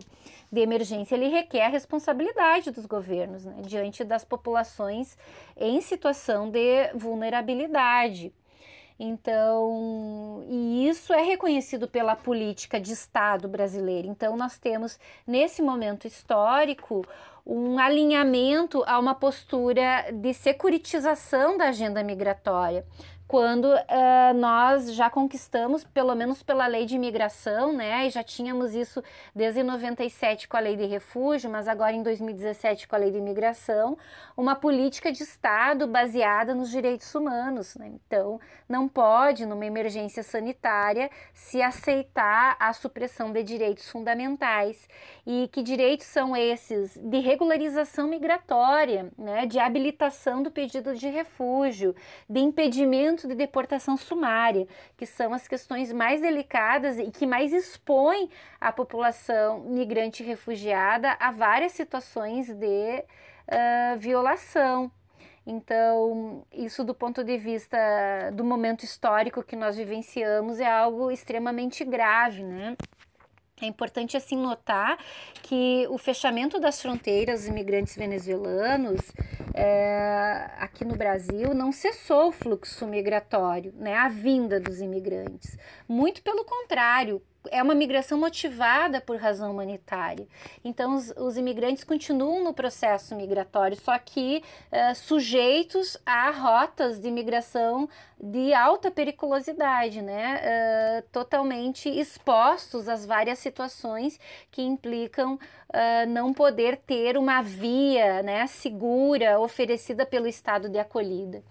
de 0.52 0.60
emergência 0.60 1.14
ele 1.14 1.28
requer 1.28 1.64
a 1.64 1.68
responsabilidade 1.68 2.70
dos 2.70 2.84
governos 2.84 3.44
né? 3.44 3.62
diante 3.62 4.04
das 4.04 4.24
populações 4.24 5.16
em 5.56 5.80
situação 5.80 6.50
de 6.50 6.92
vulnerabilidade. 6.94 8.32
Então, 8.98 10.46
e 10.48 10.88
isso 10.88 11.12
é 11.12 11.22
reconhecido 11.22 11.86
pela 11.86 12.16
política 12.16 12.80
de 12.80 12.92
Estado 12.92 13.46
brasileira. 13.46 14.08
Então, 14.08 14.36
nós 14.36 14.58
temos 14.58 14.98
nesse 15.26 15.60
momento 15.60 16.06
histórico 16.06 17.06
um 17.44 17.78
alinhamento 17.78 18.82
a 18.86 18.98
uma 18.98 19.14
postura 19.14 20.10
de 20.12 20.32
securitização 20.32 21.56
da 21.56 21.68
agenda 21.68 22.02
migratória 22.02 22.84
quando 23.26 23.64
uh, 23.64 24.34
nós 24.36 24.92
já 24.94 25.10
conquistamos, 25.10 25.82
pelo 25.82 26.14
menos 26.14 26.42
pela 26.42 26.66
lei 26.66 26.86
de 26.86 26.94
imigração, 26.94 27.72
né, 27.72 28.06
e 28.06 28.10
já 28.10 28.22
tínhamos 28.22 28.74
isso 28.74 29.02
desde 29.34 29.62
97 29.62 30.46
com 30.46 30.56
a 30.56 30.60
lei 30.60 30.76
de 30.76 30.86
refúgio, 30.86 31.50
mas 31.50 31.66
agora 31.66 31.92
em 31.92 32.02
2017 32.02 32.86
com 32.86 32.94
a 32.94 32.98
lei 32.98 33.10
de 33.10 33.18
imigração, 33.18 33.98
uma 34.36 34.54
política 34.54 35.10
de 35.10 35.22
Estado 35.22 35.88
baseada 35.88 36.54
nos 36.54 36.70
direitos 36.70 37.12
humanos. 37.14 37.74
Né? 37.74 37.90
Então, 37.94 38.40
não 38.68 38.86
pode, 38.86 39.44
numa 39.44 39.66
emergência 39.66 40.22
sanitária, 40.22 41.10
se 41.34 41.60
aceitar 41.60 42.56
a 42.60 42.72
supressão 42.72 43.32
de 43.32 43.42
direitos 43.42 43.90
fundamentais. 43.90 44.88
E 45.26 45.48
que 45.52 45.62
direitos 45.62 46.06
são 46.06 46.36
esses? 46.36 46.96
De 46.96 47.18
regularização 47.18 48.06
migratória, 48.06 49.10
né, 49.18 49.46
de 49.46 49.58
habilitação 49.58 50.42
do 50.42 50.50
pedido 50.50 50.94
de 50.94 51.08
refúgio, 51.08 51.94
de 52.28 52.40
impedimento 52.40 53.15
de 53.24 53.34
deportação 53.36 53.96
sumária, 53.96 54.66
que 54.96 55.06
são 55.06 55.32
as 55.32 55.46
questões 55.46 55.92
mais 55.92 56.20
delicadas 56.20 56.98
e 56.98 57.10
que 57.12 57.26
mais 57.26 57.52
expõem 57.52 58.28
a 58.60 58.72
população 58.72 59.60
migrante 59.60 60.24
e 60.24 60.26
refugiada 60.26 61.16
a 61.20 61.30
várias 61.30 61.72
situações 61.72 62.52
de 62.52 63.04
uh, 63.48 63.98
violação. 63.98 64.90
Então, 65.46 66.44
isso 66.52 66.82
do 66.82 66.92
ponto 66.92 67.22
de 67.22 67.38
vista 67.38 67.78
do 68.32 68.42
momento 68.42 68.84
histórico 68.84 69.44
que 69.44 69.54
nós 69.54 69.76
vivenciamos 69.76 70.58
é 70.58 70.66
algo 70.66 71.08
extremamente 71.08 71.84
grave, 71.84 72.42
né? 72.42 72.76
É 73.62 73.66
importante 73.66 74.18
assim 74.18 74.36
notar 74.36 74.98
que 75.42 75.86
o 75.88 75.96
fechamento 75.96 76.60
das 76.60 76.80
fronteiras 76.82 77.40
dos 77.40 77.48
imigrantes 77.48 77.96
venezuelanos 77.96 79.00
é, 79.54 80.50
aqui 80.58 80.84
no 80.84 80.94
Brasil 80.94 81.54
não 81.54 81.72
cessou 81.72 82.28
o 82.28 82.32
fluxo 82.32 82.86
migratório, 82.86 83.72
né, 83.78 83.94
a 83.94 84.08
vinda 84.08 84.60
dos 84.60 84.80
imigrantes. 84.80 85.56
Muito 85.88 86.22
pelo 86.22 86.44
contrário, 86.44 87.22
é 87.50 87.62
uma 87.62 87.74
migração 87.74 88.18
motivada 88.18 89.00
por 89.00 89.16
razão 89.16 89.50
humanitária. 89.50 90.26
Então, 90.64 90.94
os, 90.94 91.12
os 91.16 91.36
imigrantes 91.36 91.84
continuam 91.84 92.42
no 92.42 92.52
processo 92.52 93.14
migratório, 93.14 93.76
só 93.76 93.98
que 93.98 94.42
uh, 94.72 94.94
sujeitos 94.94 95.96
a 96.04 96.30
rotas 96.30 96.98
de 97.00 97.10
migração 97.10 97.88
de 98.18 98.54
alta 98.54 98.90
periculosidade, 98.90 100.00
né? 100.00 100.40
Uh, 100.40 101.08
totalmente 101.12 101.88
expostos 101.88 102.88
às 102.88 103.04
várias 103.04 103.38
situações 103.38 104.18
que 104.50 104.62
implicam 104.62 105.34
uh, 105.34 106.06
não 106.08 106.32
poder 106.32 106.78
ter 106.78 107.16
uma 107.16 107.42
via 107.42 108.22
né, 108.22 108.46
segura 108.46 109.38
oferecida 109.38 110.06
pelo 110.06 110.26
Estado 110.26 110.68
de 110.68 110.78
acolhida. 110.78 111.42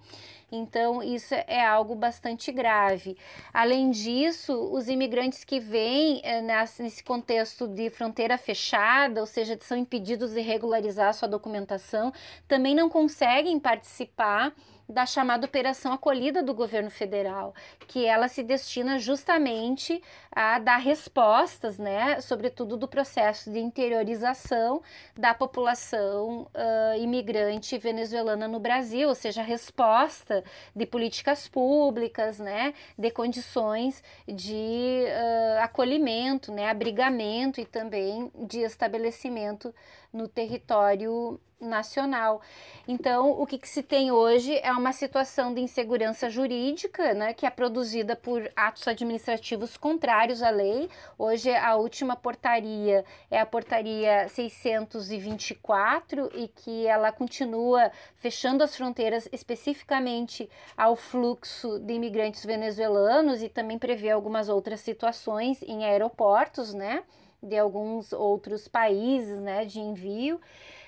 Então, 0.55 1.03
isso 1.03 1.33
é 1.33 1.65
algo 1.65 1.95
bastante 1.95 2.51
grave. 2.51 3.17
Além 3.53 3.91
disso, 3.91 4.53
os 4.71 4.87
imigrantes 4.87 5.43
que 5.43 5.59
vêm 5.59 6.21
é, 6.23 6.41
nesse 6.41 7.03
contexto 7.03 7.67
de 7.67 7.89
fronteira 7.89 8.37
fechada, 8.37 9.19
ou 9.19 9.27
seja, 9.27 9.57
são 9.61 9.77
impedidos 9.77 10.33
de 10.33 10.41
regularizar 10.41 11.13
sua 11.13 11.27
documentação, 11.27 12.11
também 12.47 12.73
não 12.73 12.89
conseguem 12.89 13.59
participar 13.59 14.53
da 14.87 15.05
chamada 15.05 15.45
Operação 15.45 15.93
Acolhida 15.93 16.43
do 16.43 16.53
governo 16.53 16.89
federal, 16.89 17.53
que 17.87 18.05
ela 18.05 18.27
se 18.27 18.43
destina 18.43 18.99
justamente 18.99 20.01
a 20.31 20.59
dar 20.59 20.77
respostas, 20.77 21.77
né, 21.77 22.21
sobretudo 22.21 22.77
do 22.77 22.87
processo 22.87 23.51
de 23.51 23.59
interiorização 23.59 24.81
da 25.15 25.33
população 25.33 26.43
uh, 26.43 26.99
imigrante 26.99 27.77
venezuelana 27.77 28.47
no 28.47 28.59
Brasil, 28.59 29.09
ou 29.09 29.15
seja, 29.15 29.41
resposta 29.41 30.43
de 30.75 30.85
políticas 30.85 31.47
públicas, 31.47 32.39
né, 32.39 32.73
de 32.97 33.09
condições 33.09 34.03
de 34.27 35.05
uh, 35.07 35.61
acolhimento, 35.61 36.51
né, 36.51 36.69
abrigamento 36.69 37.59
e 37.59 37.65
também 37.65 38.31
de 38.35 38.59
estabelecimento 38.59 39.73
no 40.13 40.27
território 40.27 41.39
nacional. 41.65 42.41
Então, 42.87 43.31
o 43.31 43.45
que, 43.45 43.57
que, 43.57 43.67
se 43.67 43.81
tem 43.81 44.11
hoje 44.11 44.57
é 44.59 44.71
uma 44.71 44.93
situação 44.93 45.53
de 45.53 45.59
insegurança 45.59 46.29
jurídica, 46.29 47.13
né, 47.13 47.33
que 47.33 47.45
é 47.45 47.49
produzida 47.49 48.15
por 48.15 48.49
atos 48.55 48.87
administrativos 48.87 49.75
contrários 49.75 50.43
à 50.43 50.49
lei. 50.49 50.89
Hoje, 51.17 51.53
a 51.53 51.75
última 51.75 52.15
portaria 52.15 53.03
é 53.29 53.39
a 53.39 53.45
portaria 53.45 54.29
624 54.29 56.29
e 56.35 56.47
que 56.47 56.85
ela 56.85 57.11
continua 57.11 57.91
fechando 58.15 58.63
as 58.63 58.75
fronteiras 58.75 59.27
especificamente 59.31 60.49
ao 60.77 60.95
fluxo 60.95 61.79
de 61.79 61.93
imigrantes 61.93 62.45
venezuelanos 62.45 63.41
e 63.41 63.49
também 63.49 63.79
prevê 63.79 64.11
algumas 64.11 64.47
outras 64.47 64.79
situações 64.79 65.61
em 65.63 65.83
aeroportos, 65.83 66.73
né? 66.73 67.03
de 67.45 67.57
alguns 67.57 68.11
outros 68.11 68.67
países, 68.67 69.39
né, 69.39 69.65
de 69.65 69.79
envio, 69.79 70.41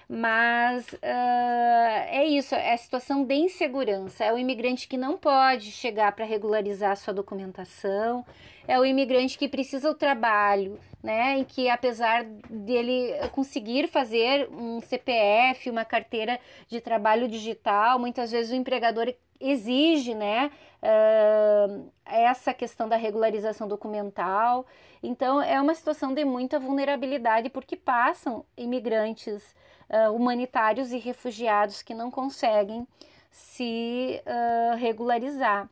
Mas 0.10 0.88
uh, 0.94 0.98
é 1.04 2.26
isso, 2.26 2.56
é 2.56 2.74
a 2.74 2.78
situação 2.78 3.26
de 3.26 3.36
insegurança. 3.36 4.24
É 4.24 4.32
o 4.32 4.38
imigrante 4.38 4.88
que 4.88 4.98
não 4.98 5.18
pode 5.18 5.70
chegar 5.72 6.14
para 6.14 6.24
regularizar 6.24 6.96
sua 6.96 7.14
documentação, 7.14 8.26
é 8.66 8.80
o 8.80 8.86
imigrante 8.86 9.38
que 9.38 9.50
precisa 9.50 9.90
o 9.90 9.94
trabalho, 9.94 10.80
né? 11.04 11.40
E 11.40 11.46
que 11.46 11.70
apesar 11.70 12.24
dele 12.50 13.14
conseguir 13.34 13.88
fazer 13.88 14.50
um 14.50 14.80
CPF, 14.80 15.70
uma 15.70 15.84
carteira 15.84 16.40
de 16.70 16.80
trabalho 16.80 17.28
digital, 17.28 18.00
muitas 18.00 18.32
vezes 18.32 18.52
o 18.52 18.56
empregador 18.56 19.14
exige, 19.40 20.16
né? 20.16 20.52
Uh, 20.82 21.92
essa 22.06 22.54
questão 22.54 22.88
da 22.88 22.96
regularização 22.96 23.68
documental. 23.68 24.66
Então, 25.04 25.42
é 25.42 25.60
uma 25.62 25.74
situação 25.74 26.14
de 26.14 26.24
muita 26.26 26.60
vulnerabilidade, 26.60 27.50
porque 27.50 27.76
passam 27.76 28.46
imigrantes 28.58 29.56
uh, 29.90 30.14
humanitários 30.14 30.92
e 30.92 30.98
refugiados 30.98 31.82
que 31.82 31.94
não 31.94 32.10
conseguem 32.10 32.88
se 33.32 34.22
uh, 34.26 34.76
regularizar. 34.78 35.70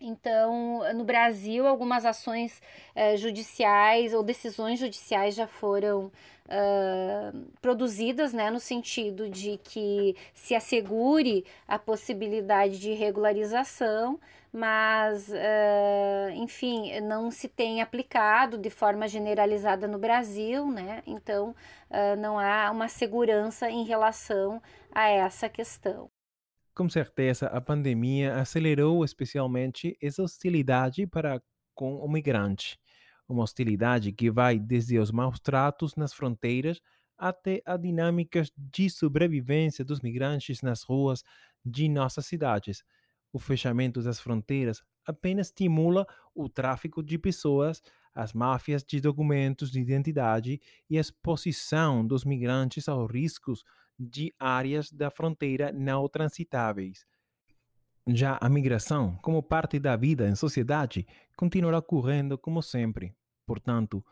Então, 0.00 0.82
no 0.94 1.04
Brasil, 1.04 1.66
algumas 1.66 2.04
ações 2.04 2.60
uh, 2.94 3.16
judiciais 3.16 4.12
ou 4.12 4.22
decisões 4.22 4.78
judiciais 4.78 5.34
já 5.34 5.46
foram 5.46 6.12
uh, 6.46 7.50
produzidas, 7.60 8.32
né, 8.32 8.50
no 8.50 8.60
sentido 8.60 9.28
de 9.28 9.58
que 9.64 10.14
se 10.34 10.54
assegure 10.54 11.44
a 11.66 11.78
possibilidade 11.78 12.78
de 12.78 12.92
regularização, 12.92 14.20
mas, 14.52 15.28
uh, 15.28 16.30
enfim, 16.34 17.00
não 17.00 17.30
se 17.30 17.48
tem 17.48 17.82
aplicado 17.82 18.56
de 18.58 18.70
forma 18.70 19.06
generalizada 19.08 19.86
no 19.86 19.98
Brasil, 19.98 20.66
né? 20.70 21.02
Então, 21.06 21.54
uh, 21.90 22.16
não 22.18 22.38
há 22.38 22.70
uma 22.70 22.88
segurança 22.88 23.70
em 23.70 23.84
relação 23.84 24.62
a 24.94 25.08
essa 25.08 25.48
questão. 25.48 26.08
Com 26.76 26.88
certeza, 26.90 27.46
a 27.46 27.60
pandemia 27.60 28.36
acelerou 28.36 29.02
especialmente 29.04 29.96
essa 30.00 30.22
hostilidade 30.22 31.06
para 31.06 31.42
com 31.74 31.96
o 31.96 32.08
migrante. 32.08 32.78
Uma 33.28 33.42
hostilidade 33.42 34.12
que 34.12 34.30
vai 34.30 34.58
desde 34.58 34.98
os 34.98 35.10
maus 35.10 35.40
tratos 35.40 35.96
nas 35.96 36.12
fronteiras 36.12 36.80
até 37.18 37.62
a 37.64 37.78
dinâmicas 37.78 38.52
de 38.56 38.90
sobrevivência 38.90 39.84
dos 39.84 40.00
migrantes 40.02 40.60
nas 40.60 40.82
ruas 40.82 41.24
de 41.64 41.88
nossas 41.88 42.26
cidades 42.26 42.84
o 43.36 43.38
fechamento 43.38 44.02
das 44.02 44.18
fronteiras 44.18 44.82
apenas 45.04 45.48
estimula 45.48 46.06
o 46.34 46.48
tráfico 46.48 47.02
de 47.02 47.18
pessoas, 47.18 47.82
as 48.14 48.32
máfias 48.32 48.82
de 48.82 48.98
documentos 48.98 49.70
de 49.70 49.78
identidade 49.78 50.58
e 50.88 50.96
a 50.96 51.00
exposição 51.02 52.04
dos 52.04 52.24
migrantes 52.24 52.88
aos 52.88 53.10
riscos 53.10 53.62
de 53.98 54.34
áreas 54.38 54.90
da 54.92 55.10
fronteira 55.10 55.72
não 55.72 56.08
transitáveis. 56.08 57.04
Já 58.08 58.38
a 58.40 58.48
migração, 58.48 59.18
como 59.20 59.42
parte 59.42 59.80
da 59.80 59.96
vida 59.96 60.28
em 60.28 60.34
sociedade, 60.36 61.06
continuará 61.36 61.78
ocorrendo 61.78 62.38
como 62.38 62.62
sempre. 62.62 63.12
Portanto, 63.44 64.04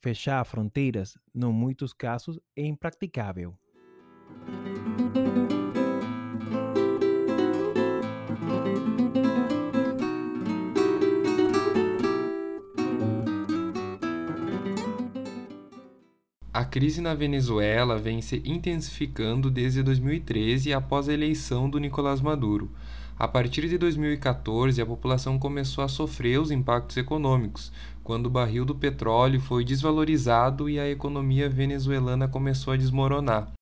fechar 0.00 0.44
fronteiras, 0.44 1.18
em 1.34 1.52
muitos 1.52 1.92
casos, 1.92 2.38
é 2.56 2.64
impraticável. 2.64 3.58
Crise 16.70 17.00
na 17.00 17.14
Venezuela 17.14 17.98
vem 17.98 18.22
se 18.22 18.40
intensificando 18.44 19.50
desde 19.50 19.82
2013 19.82 20.72
após 20.72 21.08
a 21.08 21.12
eleição 21.12 21.68
do 21.68 21.80
Nicolás 21.80 22.20
Maduro. 22.20 22.70
A 23.18 23.26
partir 23.26 23.68
de 23.68 23.76
2014, 23.76 24.80
a 24.80 24.86
população 24.86 25.36
começou 25.36 25.82
a 25.82 25.88
sofrer 25.88 26.40
os 26.40 26.52
impactos 26.52 26.96
econômicos, 26.96 27.72
quando 28.04 28.26
o 28.26 28.30
barril 28.30 28.64
do 28.64 28.74
petróleo 28.74 29.40
foi 29.40 29.64
desvalorizado 29.64 30.70
e 30.70 30.78
a 30.78 30.88
economia 30.88 31.48
venezuelana 31.48 32.28
começou 32.28 32.72
a 32.72 32.76
desmoronar. 32.76 33.52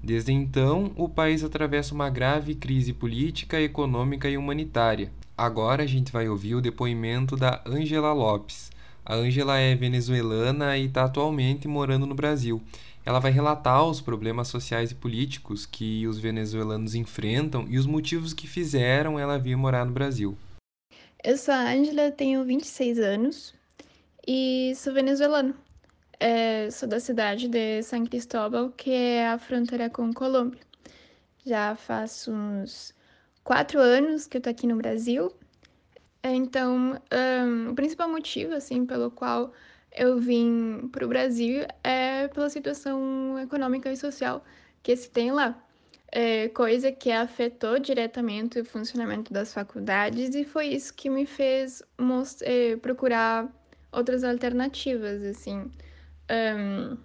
Desde 0.00 0.32
então, 0.32 0.92
o 0.96 1.08
país 1.08 1.42
atravessa 1.42 1.92
uma 1.92 2.08
grave 2.08 2.54
crise 2.54 2.92
política, 2.92 3.60
econômica 3.60 4.28
e 4.28 4.36
humanitária. 4.36 5.10
Agora 5.36 5.82
a 5.82 5.86
gente 5.86 6.12
vai 6.12 6.28
ouvir 6.28 6.54
o 6.54 6.60
depoimento 6.60 7.36
da 7.36 7.60
Angela 7.66 8.12
Lopes. 8.12 8.70
A 9.06 9.16
Ângela 9.16 9.58
é 9.58 9.74
venezuelana 9.74 10.78
e 10.78 10.86
está 10.86 11.04
atualmente 11.04 11.68
morando 11.68 12.06
no 12.06 12.14
Brasil. 12.14 12.62
Ela 13.04 13.18
vai 13.18 13.30
relatar 13.30 13.84
os 13.84 14.00
problemas 14.00 14.48
sociais 14.48 14.92
e 14.92 14.94
políticos 14.94 15.66
que 15.66 16.06
os 16.06 16.18
venezuelanos 16.18 16.94
enfrentam 16.94 17.66
e 17.68 17.76
os 17.76 17.84
motivos 17.84 18.32
que 18.32 18.46
fizeram 18.46 19.18
ela 19.18 19.38
vir 19.38 19.56
morar 19.56 19.84
no 19.84 19.92
Brasil. 19.92 20.38
Eu 21.22 21.36
sou 21.36 21.52
a 21.52 21.70
Ângela, 21.70 22.10
tenho 22.12 22.42
26 22.44 22.98
anos 22.98 23.54
e 24.26 24.72
sou 24.74 24.94
venezuelana. 24.94 25.54
É, 26.18 26.70
sou 26.70 26.88
da 26.88 26.98
cidade 26.98 27.46
de 27.46 27.82
San 27.82 28.06
Cristóbal, 28.06 28.70
que 28.70 28.90
é 28.90 29.28
a 29.28 29.38
fronteira 29.38 29.90
com 29.90 30.14
Colômbia. 30.14 30.60
Já 31.44 31.76
faço 31.76 32.32
uns 32.32 32.94
quatro 33.42 33.78
anos 33.78 34.26
que 34.26 34.38
eu 34.38 34.40
tô 34.40 34.48
aqui 34.48 34.66
no 34.66 34.76
Brasil 34.76 35.30
então, 36.32 37.00
um, 37.12 37.70
o 37.70 37.74
principal 37.74 38.08
motivo, 38.08 38.54
assim, 38.54 38.86
pelo 38.86 39.10
qual 39.10 39.52
eu 39.92 40.18
vim 40.18 40.88
para 40.90 41.04
o 41.04 41.08
Brasil 41.08 41.66
é 41.82 42.28
pela 42.28 42.48
situação 42.48 43.38
econômica 43.38 43.92
e 43.92 43.96
social 43.96 44.44
que 44.82 44.96
se 44.96 45.10
tem 45.10 45.32
lá. 45.32 45.60
É, 46.10 46.48
coisa 46.50 46.92
que 46.92 47.10
afetou 47.10 47.78
diretamente 47.80 48.60
o 48.60 48.64
funcionamento 48.64 49.32
das 49.32 49.52
faculdades 49.52 50.34
e 50.34 50.44
foi 50.44 50.68
isso 50.68 50.94
que 50.94 51.10
me 51.10 51.26
fez 51.26 51.82
é, 52.42 52.76
procurar 52.76 53.52
outras 53.90 54.22
alternativas, 54.22 55.22
assim. 55.24 55.70
Um, 56.30 56.96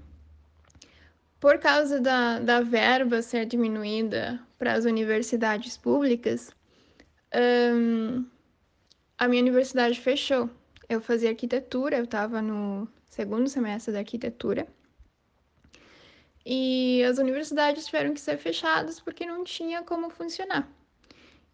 por 1.40 1.58
causa 1.58 2.00
da, 2.00 2.40
da 2.40 2.62
verba 2.62 3.22
ser 3.22 3.46
diminuída 3.46 4.40
para 4.58 4.74
as 4.74 4.86
universidades 4.86 5.78
públicas, 5.78 6.52
um, 7.74 8.26
a 9.20 9.28
minha 9.28 9.42
universidade 9.42 10.00
fechou. 10.00 10.50
Eu 10.88 11.02
fazia 11.02 11.30
arquitetura, 11.30 11.98
eu 11.98 12.06
estava 12.06 12.42
no 12.42 12.88
segundo 13.10 13.50
semestre 13.50 13.92
da 13.92 14.00
arquitetura. 14.00 14.66
E 16.46 17.04
as 17.04 17.18
universidades 17.20 17.86
tiveram 17.86 18.14
que 18.14 18.22
ser 18.22 18.38
fechadas 18.38 19.00
porque 19.00 19.26
não 19.26 19.44
tinha 19.44 19.84
como 19.84 20.10
funcionar. 20.10 20.68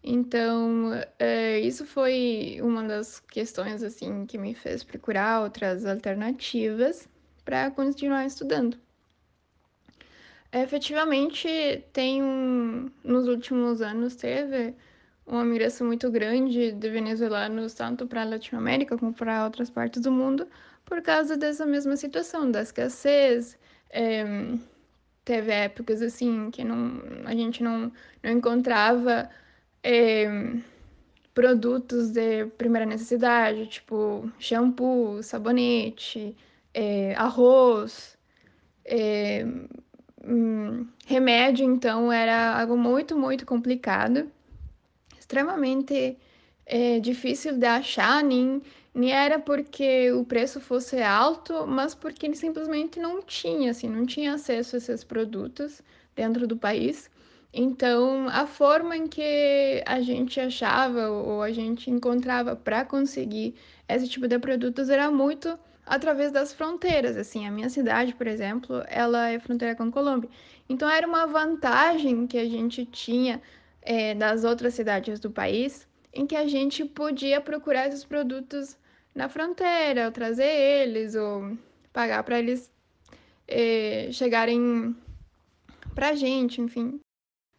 Então, 0.02 0.92
é, 1.18 1.58
isso 1.58 1.84
foi 1.84 2.58
uma 2.62 2.84
das 2.84 3.18
questões 3.18 3.82
assim 3.82 4.24
que 4.24 4.38
me 4.38 4.54
fez 4.54 4.84
procurar 4.84 5.42
outras 5.42 5.84
alternativas 5.84 7.08
para 7.44 7.70
continuar 7.72 8.24
estudando. 8.24 8.78
Efetivamente, 10.52 11.48
tem 11.92 12.22
um, 12.22 12.88
nos 13.02 13.26
últimos 13.26 13.82
anos 13.82 14.14
teve 14.14 14.74
uma 15.26 15.44
migração 15.44 15.86
muito 15.86 16.10
grande 16.10 16.72
de 16.72 16.90
venezuelanos, 16.90 17.74
tanto 17.74 18.06
para 18.06 18.22
a 18.22 18.24
Latinoamérica 18.24 18.96
como 18.96 19.12
para 19.12 19.44
outras 19.44 19.68
partes 19.68 20.00
do 20.02 20.12
mundo, 20.12 20.46
por 20.84 21.02
causa 21.02 21.36
dessa 21.36 21.66
mesma 21.66 21.96
situação, 21.96 22.50
da 22.50 22.62
escassez. 22.62 23.58
É, 23.90 24.24
teve 25.24 25.50
épocas 25.52 26.00
assim 26.00 26.50
que 26.50 26.64
não, 26.64 27.02
a 27.24 27.34
gente 27.34 27.62
não, 27.62 27.92
não 28.22 28.30
encontrava 28.30 29.28
é, 29.82 30.26
produtos 31.34 32.10
de 32.12 32.46
primeira 32.56 32.86
necessidade, 32.86 33.66
tipo 33.66 34.30
shampoo, 34.38 35.22
sabonete, 35.22 36.36
é, 36.72 37.14
arroz, 37.16 38.16
hum, 40.24 40.86
remédio, 41.06 41.64
então 41.64 42.12
era 42.12 42.60
algo 42.60 42.76
muito, 42.76 43.18
muito 43.18 43.44
complicado 43.44 44.30
extremamente 45.26 46.16
é, 46.64 47.00
difícil 47.00 47.58
de 47.58 47.66
achar, 47.66 48.22
nem, 48.22 48.62
nem 48.94 49.12
era 49.12 49.40
porque 49.40 50.12
o 50.12 50.24
preço 50.24 50.60
fosse 50.60 51.02
alto, 51.02 51.66
mas 51.66 51.94
porque 51.94 52.26
ele 52.26 52.36
simplesmente 52.36 53.00
não 53.00 53.20
tinha, 53.20 53.72
assim, 53.72 53.88
não 53.88 54.06
tinha 54.06 54.34
acesso 54.34 54.76
a 54.76 54.78
esses 54.78 55.02
produtos 55.02 55.82
dentro 56.14 56.46
do 56.46 56.56
país. 56.56 57.10
Então, 57.52 58.28
a 58.28 58.46
forma 58.46 58.96
em 58.96 59.08
que 59.08 59.82
a 59.84 60.00
gente 60.00 60.38
achava 60.38 61.08
ou 61.08 61.42
a 61.42 61.50
gente 61.50 61.90
encontrava 61.90 62.54
para 62.54 62.84
conseguir 62.84 63.54
esse 63.88 64.08
tipo 64.08 64.28
de 64.28 64.38
produtos 64.38 64.88
era 64.88 65.10
muito 65.10 65.58
através 65.84 66.30
das 66.30 66.52
fronteiras. 66.52 67.16
Assim, 67.16 67.46
a 67.46 67.50
minha 67.50 67.70
cidade, 67.70 68.14
por 68.14 68.26
exemplo, 68.26 68.82
ela 68.88 69.28
é 69.28 69.40
fronteira 69.40 69.74
com 69.74 69.84
a 69.84 69.90
Colômbia. 69.90 70.30
Então, 70.68 70.88
era 70.88 71.06
uma 71.06 71.26
vantagem 71.26 72.26
que 72.26 72.38
a 72.38 72.44
gente 72.44 72.84
tinha 72.84 73.40
é, 73.86 74.14
das 74.14 74.44
outras 74.44 74.74
cidades 74.74 75.20
do 75.20 75.30
país, 75.30 75.88
em 76.12 76.26
que 76.26 76.34
a 76.34 76.46
gente 76.46 76.84
podia 76.84 77.40
procurar 77.40 77.86
esses 77.86 78.04
produtos 78.04 78.76
na 79.14 79.28
fronteira, 79.28 80.06
ou 80.06 80.12
trazer 80.12 80.44
eles, 80.44 81.14
ou 81.14 81.56
pagar 81.92 82.22
para 82.24 82.38
eles 82.38 82.70
é, 83.46 84.08
chegarem 84.12 84.94
pra 85.94 86.14
gente, 86.14 86.60
enfim. 86.60 87.00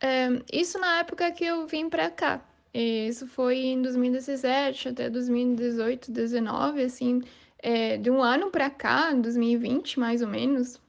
É, 0.01 0.27
isso 0.51 0.77
na 0.77 0.99
época 0.99 1.31
que 1.31 1.45
eu 1.45 1.65
vim 1.65 1.89
pra 1.89 2.11
cá. 2.11 2.43
Isso 2.73 3.25
foi 3.25 3.57
em 3.57 3.81
2017 3.81 4.89
até 4.89 5.09
2018, 5.09 6.11
2019, 6.11 6.83
assim, 6.83 7.23
é, 7.57 7.97
de 7.97 8.11
um 8.11 8.21
ano 8.21 8.51
pra 8.51 8.69
cá, 8.69 9.13
2020 9.13 9.99
mais 9.99 10.21
ou 10.21 10.27
menos, 10.27 10.79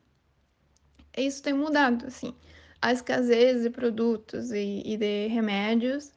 isso 1.17 1.43
tem 1.43 1.55
mudado, 1.55 2.07
assim. 2.07 2.35
A 2.81 2.93
escassez 2.93 3.63
de 3.63 3.71
produtos 3.71 4.53
e, 4.53 4.83
e 4.85 4.97
de 4.97 5.27
remédios 5.29 6.13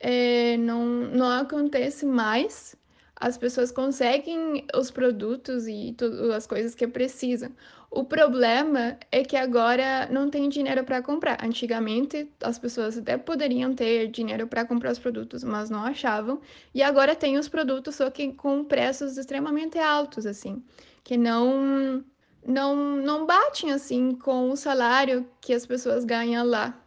é, 0.00 0.56
não, 0.56 0.84
não 0.86 1.28
acontece 1.28 2.06
mais. 2.06 2.74
As 3.18 3.38
pessoas 3.38 3.72
conseguem 3.72 4.66
os 4.74 4.90
produtos 4.90 5.66
e 5.66 5.94
tudo, 5.96 6.32
as 6.32 6.46
coisas 6.46 6.74
que 6.74 6.86
precisam. 6.86 7.50
O 7.90 8.04
problema 8.04 8.98
é 9.10 9.24
que 9.24 9.36
agora 9.36 10.06
não 10.10 10.28
tem 10.28 10.48
dinheiro 10.50 10.84
para 10.84 11.00
comprar. 11.00 11.42
Antigamente, 11.42 12.30
as 12.42 12.58
pessoas 12.58 12.98
até 12.98 13.16
poderiam 13.16 13.74
ter 13.74 14.08
dinheiro 14.08 14.46
para 14.46 14.66
comprar 14.66 14.92
os 14.92 14.98
produtos, 14.98 15.42
mas 15.42 15.70
não 15.70 15.82
achavam. 15.82 16.40
E 16.74 16.82
agora 16.82 17.14
tem 17.14 17.38
os 17.38 17.48
produtos, 17.48 17.94
só 17.94 18.10
que 18.10 18.32
com 18.32 18.64
preços 18.64 19.16
extremamente 19.16 19.78
altos, 19.78 20.26
assim, 20.26 20.62
que 21.02 21.16
não 21.16 22.04
não 22.46 22.76
não 22.76 23.26
batem 23.26 23.72
assim 23.72 24.14
com 24.14 24.50
o 24.50 24.56
salário 24.56 25.26
que 25.40 25.52
as 25.52 25.66
pessoas 25.66 26.04
ganham 26.04 26.46
lá 26.46 26.78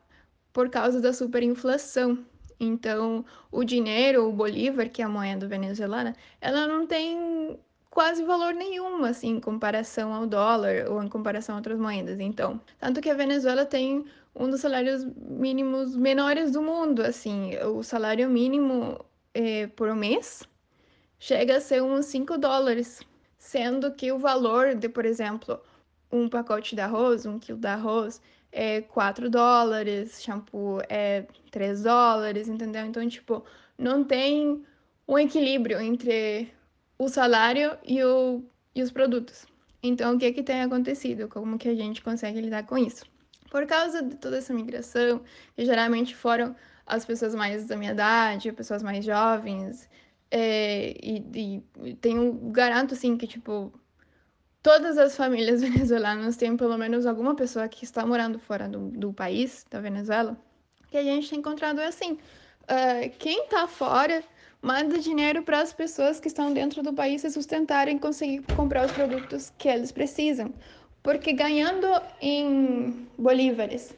por 0.54 0.70
causa 0.70 1.00
da 1.02 1.14
superinflação. 1.14 2.20
Então, 2.60 3.24
o 3.52 3.64
dinheiro, 3.64 4.28
o 4.28 4.34
bolívar, 4.34 4.90
que 4.90 5.02
é 5.02 5.06
a 5.06 5.10
moeda 5.10 5.48
venezuelana, 5.48 6.14
ela 6.42 6.68
não 6.68 6.86
tem 6.86 7.58
quase 7.90 8.24
valor 8.24 8.54
nenhum, 8.54 9.04
assim, 9.06 9.30
em 9.30 9.40
comparação 9.40 10.14
ao 10.14 10.28
dólar 10.28 10.90
ou 10.90 11.02
em 11.02 11.08
comparação 11.08 11.56
a 11.56 11.58
outras 11.58 11.80
moedas. 11.80 12.20
Então, 12.20 12.60
tanto 12.78 13.02
que 13.02 13.10
a 13.10 13.14
Venezuela 13.16 13.66
tem 13.66 14.06
um 14.36 14.50
dos 14.50 14.62
salários 14.62 15.06
mínimos 15.06 15.96
menores 15.96 16.52
do 16.52 16.62
mundo, 16.62 17.02
assim, 17.02 17.58
o 17.64 17.82
salário 17.84 18.30
mínimo 18.30 19.04
é, 19.34 19.68
por 19.68 19.96
mês 19.96 20.48
chega 21.18 21.58
a 21.58 21.62
ser 21.62 21.82
uns 21.82 22.06
5 22.06 22.38
dólares, 22.38 23.02
sendo 23.40 23.92
que 23.94 24.12
o 24.12 24.20
valor 24.20 24.76
de, 24.76 24.90
por 24.90 25.06
exemplo, 25.06 25.60
um 26.12 26.28
pacote 26.30 26.76
de 26.76 26.82
arroz, 26.82 27.26
um 27.26 27.40
quilo 27.40 27.58
de 27.58 27.68
arroz, 27.68 28.22
é 28.52 28.82
4 28.82 29.30
dólares, 29.30 30.22
shampoo 30.22 30.82
é 30.90 31.26
3 31.50 31.84
dólares, 31.84 32.48
entendeu? 32.48 32.86
Então, 32.86 33.08
tipo, 33.08 33.44
não 33.78 34.04
tem 34.04 34.64
um 35.08 35.18
equilíbrio 35.18 35.80
entre 35.80 36.52
o 36.98 37.08
salário 37.08 37.78
e, 37.84 38.04
o, 38.04 38.44
e 38.76 38.84
os 38.84 38.92
produtos. 38.92 39.46
Então, 39.82 40.16
o 40.16 40.20
que, 40.20 40.26
é 40.26 40.34
que 40.34 40.44
tem 40.44 40.62
acontecido? 40.62 41.30
Como 41.30 41.58
que 41.58 41.70
a 41.70 41.76
gente 41.76 42.02
consegue 42.02 42.42
lidar 42.42 42.66
com 42.66 42.78
isso? 42.78 43.06
Por 43.50 43.66
causa 43.66 44.04
de 44.04 44.16
toda 44.18 44.38
essa 44.38 44.54
migração, 44.54 45.22
que 45.56 45.66
geralmente 45.66 46.16
foram 46.16 46.56
as 46.86 47.06
pessoas 47.06 47.34
mais 47.34 47.66
da 47.66 47.78
minha 47.78 47.94
idade, 47.94 48.52
pessoas 48.52 48.84
mais 48.84 49.06
jovens, 49.06 49.90
é, 50.32 50.96
e, 51.02 51.64
e 51.84 51.96
tenho, 51.96 52.34
garanto, 52.52 52.94
assim, 52.94 53.18
que, 53.18 53.28
tipo, 53.28 53.74
todas 54.62 54.98
as 54.98 55.16
famílias 55.16 55.62
venezuelanas 55.64 56.38
têm 56.38 56.56
pelo 56.56 56.78
menos 56.78 57.06
alguma 57.06 57.36
pessoa 57.36 57.68
que 57.68 57.84
está 57.84 58.06
morando 58.06 58.40
fora 58.40 58.68
do, 58.68 58.90
do 58.92 59.14
país, 59.14 59.66
da 59.70 59.80
Venezuela, 59.80 60.38
que 60.90 60.98
a 60.98 61.04
gente 61.04 61.30
tem 61.30 61.40
encontrado 61.40 61.80
é 61.80 61.88
assim, 61.88 62.14
uh, 62.14 63.10
quem 63.18 63.44
está 63.44 63.68
fora 63.68 64.24
manda 64.62 65.00
dinheiro 65.00 65.44
para 65.44 65.62
as 65.62 65.72
pessoas 65.72 66.20
que 66.20 66.28
estão 66.28 66.54
dentro 66.54 66.84
do 66.84 66.94
país 66.94 67.22
se 67.22 67.32
sustentarem 67.32 67.98
conseguir 67.98 68.42
comprar 68.56 68.86
os 68.86 68.92
produtos 68.92 69.54
que 69.58 69.70
eles 69.70 69.92
precisam. 69.92 70.54
Porque 71.02 71.32
ganhando 71.32 71.88
em 72.22 73.08
bolívares 73.18 73.96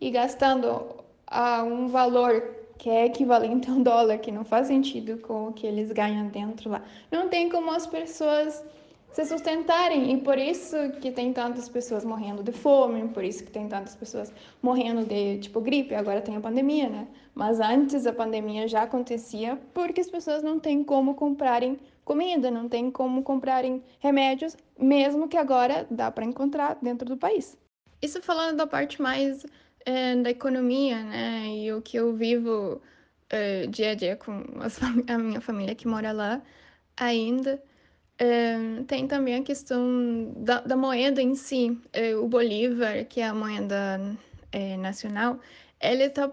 e 0.00 0.10
gastando 0.10 1.04
a 1.26 1.64
um 1.64 1.88
valor 1.88 2.57
que 2.78 2.88
é 2.88 3.06
equivalente 3.06 3.68
a 3.68 3.72
um 3.72 3.82
dólar, 3.82 4.18
que 4.18 4.30
não 4.30 4.44
faz 4.44 4.68
sentido 4.68 5.18
com 5.18 5.48
o 5.48 5.52
que 5.52 5.66
eles 5.66 5.90
ganham 5.92 6.28
dentro 6.28 6.70
lá, 6.70 6.82
não 7.10 7.28
tem 7.28 7.48
como 7.48 7.70
as 7.72 7.86
pessoas 7.86 8.64
se 9.10 9.24
sustentarem. 9.24 10.12
E 10.12 10.18
por 10.18 10.38
isso 10.38 10.76
que 11.00 11.10
tem 11.10 11.32
tantas 11.32 11.68
pessoas 11.68 12.04
morrendo 12.04 12.42
de 12.42 12.52
fome, 12.52 13.08
por 13.08 13.24
isso 13.24 13.44
que 13.44 13.50
tem 13.50 13.68
tantas 13.68 13.96
pessoas 13.96 14.32
morrendo 14.62 15.04
de, 15.04 15.38
tipo, 15.38 15.60
gripe. 15.60 15.94
Agora 15.94 16.20
tem 16.20 16.36
a 16.36 16.40
pandemia, 16.40 16.88
né? 16.88 17.08
Mas 17.34 17.60
antes 17.60 18.06
a 18.06 18.12
pandemia 18.12 18.68
já 18.68 18.82
acontecia 18.82 19.58
porque 19.74 20.00
as 20.00 20.10
pessoas 20.10 20.42
não 20.42 20.58
têm 20.58 20.84
como 20.84 21.14
comprarem 21.14 21.78
comida, 22.04 22.50
não 22.50 22.68
têm 22.68 22.90
como 22.90 23.22
comprarem 23.22 23.82
remédios, 23.98 24.56
mesmo 24.78 25.28
que 25.28 25.36
agora 25.36 25.86
dá 25.90 26.10
para 26.10 26.24
encontrar 26.24 26.78
dentro 26.80 27.06
do 27.08 27.16
país. 27.16 27.56
Isso 28.00 28.22
falando 28.22 28.56
da 28.56 28.66
parte 28.66 29.02
mais 29.02 29.44
é, 29.88 30.14
da 30.16 30.30
economia, 30.30 31.02
né? 31.02 31.46
E 31.48 31.72
o 31.72 31.80
que 31.80 31.96
eu 31.96 32.14
vivo 32.14 32.82
é, 33.30 33.66
dia 33.68 33.92
a 33.92 33.94
dia 33.94 34.16
com 34.16 34.32
a 35.08 35.18
minha 35.18 35.40
família 35.40 35.74
que 35.74 35.88
mora 35.88 36.12
lá 36.12 36.42
ainda. 36.94 37.62
É, 38.18 38.56
tem 38.86 39.06
também 39.06 39.36
a 39.36 39.42
questão 39.42 40.34
da, 40.36 40.60
da 40.60 40.76
moeda 40.76 41.22
em 41.22 41.34
si. 41.34 41.80
O 42.20 42.28
Bolívar, 42.28 43.06
que 43.06 43.20
é 43.20 43.28
a 43.28 43.34
moeda 43.34 43.98
nacional, 44.78 45.38
ele 45.80 46.04
está 46.04 46.30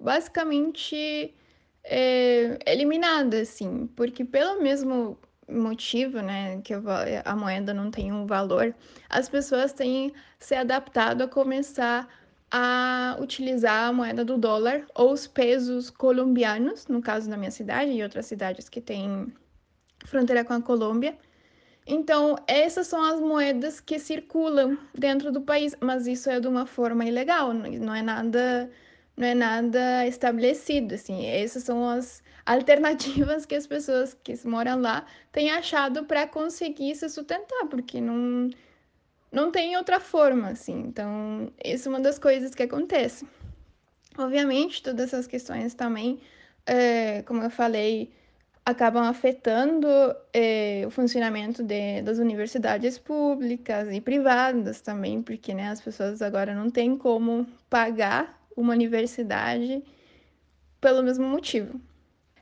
basicamente 0.00 1.34
eliminada, 2.66 3.40
assim, 3.40 3.86
porque 3.94 4.24
pelo 4.24 4.62
mesmo 4.62 5.18
motivo, 5.48 6.20
né, 6.20 6.60
que 6.62 6.72
a 7.24 7.36
moeda 7.36 7.74
não 7.74 7.90
tem 7.90 8.12
um 8.12 8.26
valor, 8.26 8.74
as 9.08 9.28
pessoas 9.28 9.72
têm 9.72 10.12
se 10.38 10.54
adaptado 10.54 11.22
a 11.22 11.28
começar 11.28 12.08
a 12.50 13.16
utilizar 13.20 13.88
a 13.88 13.92
moeda 13.92 14.24
do 14.24 14.38
dólar 14.38 14.86
ou 14.94 15.12
os 15.12 15.26
pesos 15.26 15.90
colombianos, 15.90 16.86
no 16.86 17.02
caso 17.02 17.28
da 17.28 17.36
minha 17.36 17.50
cidade 17.50 17.90
e 17.90 18.02
outras 18.02 18.26
cidades 18.26 18.68
que 18.68 18.80
têm 18.80 19.32
fronteira 20.04 20.44
com 20.44 20.52
a 20.52 20.62
Colômbia. 20.62 21.16
Então, 21.86 22.36
essas 22.48 22.88
são 22.88 23.02
as 23.04 23.20
moedas 23.20 23.80
que 23.80 23.98
circulam 23.98 24.76
dentro 24.92 25.30
do 25.30 25.40
país, 25.40 25.74
mas 25.80 26.06
isso 26.06 26.28
é 26.28 26.40
de 26.40 26.48
uma 26.48 26.66
forma 26.66 27.04
ilegal, 27.04 27.52
não 27.54 27.94
é 27.94 28.02
nada, 28.02 28.70
não 29.16 29.26
é 29.26 29.34
nada 29.34 30.06
estabelecido, 30.06 30.94
assim. 30.94 31.26
Essas 31.26 31.62
são 31.62 31.88
as 31.88 32.22
alternativas 32.44 33.46
que 33.46 33.54
as 33.54 33.66
pessoas 33.66 34.14
que 34.14 34.34
moram 34.46 34.80
lá 34.80 35.04
têm 35.30 35.50
achado 35.50 36.04
para 36.04 36.26
conseguir 36.26 36.94
se 36.96 37.08
sustentar, 37.08 37.66
porque 37.68 38.00
não 38.00 38.50
não 39.36 39.50
tem 39.50 39.76
outra 39.76 40.00
forma, 40.00 40.48
assim. 40.48 40.80
Então, 40.88 41.52
isso 41.62 41.88
é 41.88 41.90
uma 41.90 42.00
das 42.00 42.18
coisas 42.18 42.54
que 42.54 42.62
acontece. 42.62 43.26
Obviamente, 44.16 44.82
todas 44.82 45.08
essas 45.12 45.26
questões 45.26 45.74
também, 45.74 46.18
é, 46.64 47.22
como 47.22 47.42
eu 47.42 47.50
falei, 47.50 48.10
acabam 48.64 49.04
afetando 49.04 49.86
eh, 50.32 50.84
o 50.86 50.90
funcionamento 50.90 51.62
de, 51.62 52.00
das 52.02 52.18
universidades 52.18 52.98
públicas 52.98 53.92
e 53.92 54.00
privadas 54.00 54.80
também, 54.80 55.22
porque 55.22 55.52
né, 55.54 55.68
as 55.68 55.82
pessoas 55.82 56.22
agora 56.22 56.54
não 56.54 56.70
têm 56.70 56.96
como 56.96 57.46
pagar 57.68 58.42
uma 58.56 58.72
universidade 58.72 59.84
pelo 60.80 61.02
mesmo 61.02 61.28
motivo. 61.28 61.78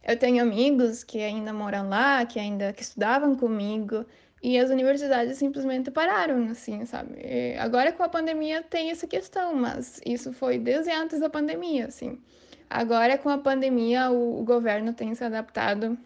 Eu 0.02 0.16
tenho 0.16 0.42
amigos 0.42 1.02
que 1.02 1.18
ainda 1.18 1.52
moram 1.52 1.88
lá, 1.88 2.24
que 2.24 2.38
ainda 2.38 2.72
que 2.72 2.82
estudavam 2.82 3.34
comigo, 3.34 4.06
e 4.44 4.58
as 4.58 4.68
universidades 4.68 5.38
simplesmente 5.38 5.90
pararam, 5.90 6.50
assim, 6.50 6.84
sabe? 6.84 7.14
E 7.24 7.56
agora 7.56 7.90
com 7.90 8.02
a 8.02 8.08
pandemia 8.10 8.62
tem 8.62 8.90
essa 8.90 9.06
questão, 9.06 9.54
mas 9.54 10.02
isso 10.04 10.34
foi 10.34 10.58
desde 10.58 10.92
antes 10.92 11.18
da 11.18 11.30
pandemia, 11.30 11.86
assim. 11.86 12.20
Agora 12.68 13.16
com 13.16 13.30
a 13.30 13.38
pandemia 13.38 14.10
o, 14.10 14.40
o 14.40 14.44
governo 14.44 14.92
tem 14.92 15.14
se 15.14 15.24
adaptado 15.24 15.96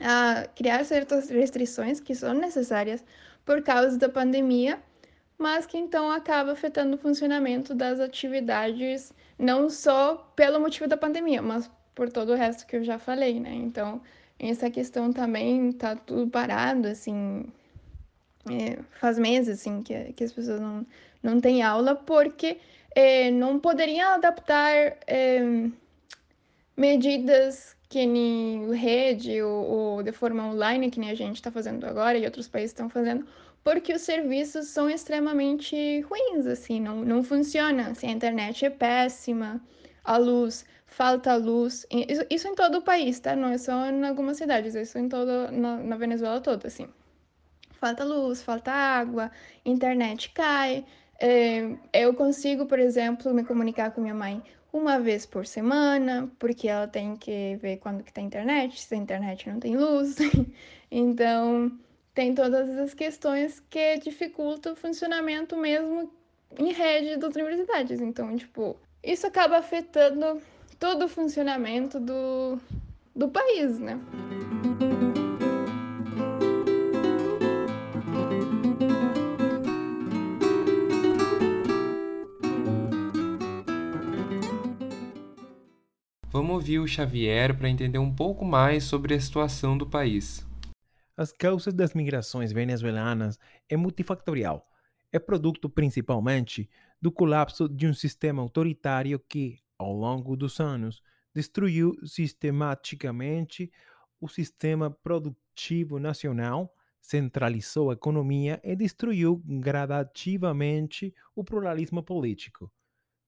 a 0.00 0.46
criar 0.54 0.84
certas 0.84 1.28
restrições 1.28 1.98
que 1.98 2.14
são 2.14 2.34
necessárias 2.34 3.04
por 3.44 3.60
causa 3.62 3.98
da 3.98 4.08
pandemia, 4.08 4.80
mas 5.36 5.66
que 5.66 5.76
então 5.76 6.08
acaba 6.08 6.52
afetando 6.52 6.94
o 6.94 6.98
funcionamento 6.98 7.74
das 7.74 7.98
atividades 7.98 9.12
não 9.36 9.68
só 9.68 10.32
pelo 10.36 10.60
motivo 10.60 10.86
da 10.86 10.96
pandemia, 10.96 11.42
mas 11.42 11.68
por 11.96 12.10
todo 12.10 12.30
o 12.30 12.36
resto 12.36 12.64
que 12.64 12.76
eu 12.76 12.84
já 12.84 12.96
falei, 12.96 13.40
né? 13.40 13.54
Então, 13.54 14.00
essa 14.38 14.70
questão 14.70 15.12
também 15.12 15.72
tá 15.72 15.96
tudo 15.96 16.30
parado, 16.30 16.88
assim, 16.88 17.44
é, 18.50 18.78
faz 19.00 19.18
meses, 19.18 19.60
assim, 19.60 19.82
que, 19.82 20.12
que 20.12 20.24
as 20.24 20.32
pessoas 20.32 20.60
não, 20.60 20.86
não 21.22 21.40
têm 21.40 21.62
aula 21.62 21.94
porque 21.94 22.58
é, 22.94 23.30
não 23.30 23.58
poderiam 23.58 24.10
adaptar 24.10 24.96
é, 25.06 25.40
medidas 26.76 27.76
que 27.88 28.06
nem 28.06 28.72
rede 28.72 29.40
ou, 29.42 29.64
ou 29.64 30.02
de 30.02 30.12
forma 30.12 30.44
online, 30.46 30.90
que 30.90 31.00
nem 31.00 31.10
a 31.10 31.14
gente 31.14 31.36
está 31.36 31.50
fazendo 31.50 31.86
agora 31.86 32.18
e 32.18 32.24
outros 32.24 32.48
países 32.48 32.70
estão 32.70 32.88
fazendo, 32.90 33.26
porque 33.62 33.92
os 33.92 34.02
serviços 34.02 34.68
são 34.68 34.88
extremamente 34.88 36.00
ruins, 36.02 36.46
assim, 36.46 36.80
não, 36.80 37.04
não 37.04 37.22
funciona. 37.22 37.88
Assim, 37.88 38.08
a 38.08 38.12
internet 38.12 38.64
é 38.64 38.70
péssima, 38.70 39.60
a 40.04 40.16
luz, 40.16 40.64
falta 40.96 41.36
luz. 41.36 41.86
Isso, 41.90 42.24
isso 42.30 42.48
em 42.48 42.54
todo 42.54 42.78
o 42.78 42.82
país, 42.82 43.20
tá? 43.20 43.36
Não 43.36 43.50
é 43.50 43.58
só 43.58 43.86
em 43.90 44.02
algumas 44.06 44.38
cidades, 44.38 44.74
isso 44.74 44.98
em 44.98 45.10
todo, 45.10 45.52
na, 45.52 45.76
na 45.76 45.96
Venezuela 45.96 46.40
toda, 46.40 46.66
assim. 46.68 46.88
Falta 47.72 48.02
luz, 48.02 48.42
falta 48.42 48.72
água, 48.72 49.30
internet 49.64 50.30
cai, 50.30 50.86
É, 51.20 51.76
eu 51.92 52.14
consigo, 52.14 52.66
por 52.66 52.78
exemplo, 52.78 53.32
me 53.34 53.44
comunicar 53.44 53.90
com 53.90 54.00
minha 54.00 54.14
mãe 54.14 54.42
uma 54.72 54.98
vez 54.98 55.26
por 55.26 55.46
semana, 55.46 56.30
porque 56.38 56.68
ela 56.68 56.88
tem 56.88 57.16
que 57.16 57.56
ver 57.56 57.78
quando 57.78 58.02
que 58.02 58.12
tem 58.12 58.26
internet, 58.26 58.80
se 58.80 58.94
a 58.94 58.98
internet 58.98 59.48
não 59.50 59.60
tem 59.60 59.76
luz. 59.76 60.16
então, 60.90 61.70
tem 62.14 62.34
todas 62.34 62.70
as 62.78 62.94
questões 62.94 63.60
que 63.70 63.98
dificultam 63.98 64.72
o 64.72 64.76
funcionamento 64.76 65.56
mesmo 65.56 66.10
em 66.58 66.72
rede 66.72 67.16
das 67.18 67.34
universidades. 67.34 68.00
Então, 68.00 68.34
tipo, 68.36 68.76
isso 69.02 69.26
acaba 69.26 69.58
afetando 69.58 70.40
todo 70.78 71.06
o 71.06 71.08
funcionamento 71.08 71.98
do, 71.98 72.58
do 73.14 73.28
país, 73.28 73.78
né? 73.78 74.00
Vamos 86.36 86.54
ouvir 86.56 86.80
o 86.80 86.86
Xavier 86.86 87.56
para 87.56 87.68
entender 87.68 87.98
um 87.98 88.14
pouco 88.14 88.44
mais 88.44 88.84
sobre 88.84 89.14
a 89.14 89.20
situação 89.20 89.78
do 89.78 89.86
país. 89.86 90.46
As 91.16 91.32
causas 91.32 91.72
das 91.72 91.94
migrações 91.94 92.52
venezuelanas 92.52 93.38
é 93.70 93.76
multifactorial. 93.76 94.68
É 95.10 95.18
produto 95.18 95.70
principalmente 95.70 96.68
do 97.00 97.10
colapso 97.10 97.66
de 97.66 97.86
um 97.86 97.94
sistema 97.94 98.42
autoritário 98.42 99.18
que, 99.18 99.58
ao 99.78 99.92
longo 99.92 100.36
dos 100.36 100.60
anos, 100.60 101.02
destruiu 101.34 101.94
sistematicamente 102.04 103.70
o 104.20 104.28
sistema 104.28 104.90
produtivo 104.90 105.98
nacional, 105.98 106.72
centralizou 107.00 107.90
a 107.90 107.94
economia 107.94 108.60
e 108.64 108.74
destruiu 108.74 109.42
gradativamente 109.44 111.14
o 111.34 111.44
pluralismo 111.44 112.02
político. 112.02 112.72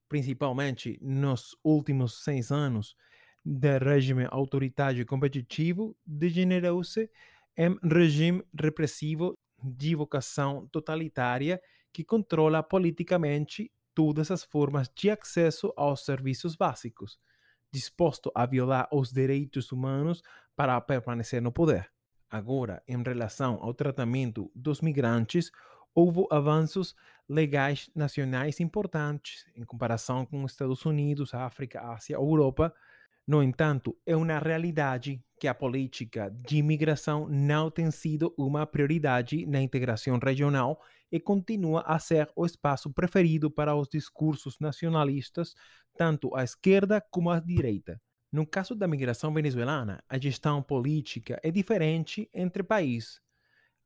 Principalmente 0.09 0.99
nos 1.03 1.57
últimos 1.63 2.25
seis 2.25 2.51
anos 2.51 2.97
do 3.45 3.79
regime 3.79 4.27
autoritário 4.31 5.05
competitivo, 5.07 5.97
degenerou-se 6.05 7.11
em 7.57 7.79
regime 7.83 8.43
repressivo 8.59 9.39
de 9.63 9.95
vocação 9.95 10.67
totalitária 10.69 11.61
que 11.93 12.05
controla 12.05 12.63
politicamente 12.63 13.71
todas 13.99 14.31
as 14.31 14.45
formas 14.45 14.89
de 14.95 15.11
acesso 15.11 15.75
aos 15.77 16.05
serviços 16.05 16.55
básicos, 16.55 17.19
disposto 17.73 18.31
a 18.33 18.47
violar 18.47 18.89
os 18.93 19.11
direitos 19.11 19.73
humanos 19.73 20.23
para 20.55 20.81
permanecer 20.81 21.43
no 21.43 21.51
poder. 21.51 21.91
Agora, 22.31 22.81
em 22.87 23.03
relação 23.03 23.59
ao 23.61 23.75
tratamento 23.75 24.53
dos 24.55 24.81
migrantes, 24.81 25.51
houve 25.93 26.25
avanços 26.31 26.95
legais 27.29 27.91
nacionais 27.93 28.61
importantes 28.61 29.45
em 29.57 29.65
comparação 29.65 30.25
com 30.25 30.45
os 30.45 30.53
Estados 30.53 30.87
Unidos, 30.87 31.35
África, 31.35 31.81
Ásia, 31.81 32.15
Europa. 32.15 32.73
No 33.29 33.43
entanto, 33.43 33.95
é 34.07 34.17
uma 34.17 34.38
realidade 34.38 35.23
que 35.38 35.47
a 35.47 35.55
política 35.55 36.31
de 36.31 36.57
imigração 36.57 37.29
não 37.29 37.71
tem 37.71 37.91
sido 37.91 38.35
uma 38.38 38.67
prioridade 38.67 39.45
na 39.45 39.61
integração 39.61 40.19
regional 40.19 40.81
e 41.12 41.21
continua 41.21 41.83
a 41.83 41.99
ser 41.99 42.31
o 42.35 42.47
espaço 42.47 42.91
preferido 42.91 43.51
para 43.51 43.77
os 43.77 43.87
discursos 43.87 44.59
nacionalistas, 44.59 45.55
tanto 45.95 46.35
à 46.35 46.43
esquerda 46.43 47.03
como 47.11 47.29
à 47.29 47.38
direita. 47.38 48.01
No 48.33 48.47
caso 48.47 48.75
da 48.75 48.88
migração 48.88 49.31
venezuelana, 49.35 50.03
a 50.09 50.17
gestão 50.17 50.62
política 50.62 51.38
é 51.43 51.51
diferente 51.51 52.31
entre 52.33 52.62
países. 52.62 53.21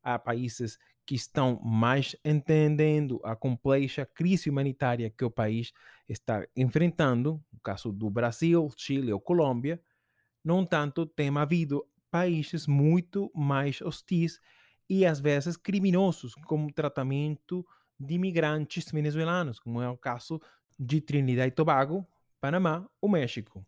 Há 0.04 0.20
países 0.20 0.78
que 1.04 1.14
estão 1.14 1.60
mais 1.62 2.16
entendendo 2.24 3.20
a 3.24 3.34
complexa 3.34 4.06
crise 4.06 4.48
humanitária 4.48 5.10
que 5.10 5.24
o 5.24 5.30
país 5.30 5.72
está 6.08 6.46
enfrentando, 6.56 7.42
no 7.52 7.60
caso 7.60 7.92
do 7.92 8.08
Brasil, 8.08 8.68
Chile 8.76 9.12
ou 9.12 9.20
Colômbia, 9.20 9.80
não 10.44 10.64
tanto 10.64 11.06
tem 11.06 11.36
havido 11.36 11.84
países 12.10 12.66
muito 12.66 13.30
mais 13.34 13.80
hostis 13.80 14.40
e 14.88 15.06
às 15.06 15.20
vezes 15.20 15.56
criminosos 15.56 16.34
como 16.46 16.68
o 16.68 16.72
tratamento 16.72 17.66
de 17.98 18.14
imigrantes 18.14 18.90
venezuelanos, 18.90 19.58
como 19.58 19.80
é 19.80 19.88
o 19.88 19.96
caso 19.96 20.40
de 20.78 21.00
Trinidad 21.00 21.46
e 21.46 21.50
Tobago, 21.50 22.06
Panamá 22.40 22.86
ou 23.00 23.08
México. 23.08 23.64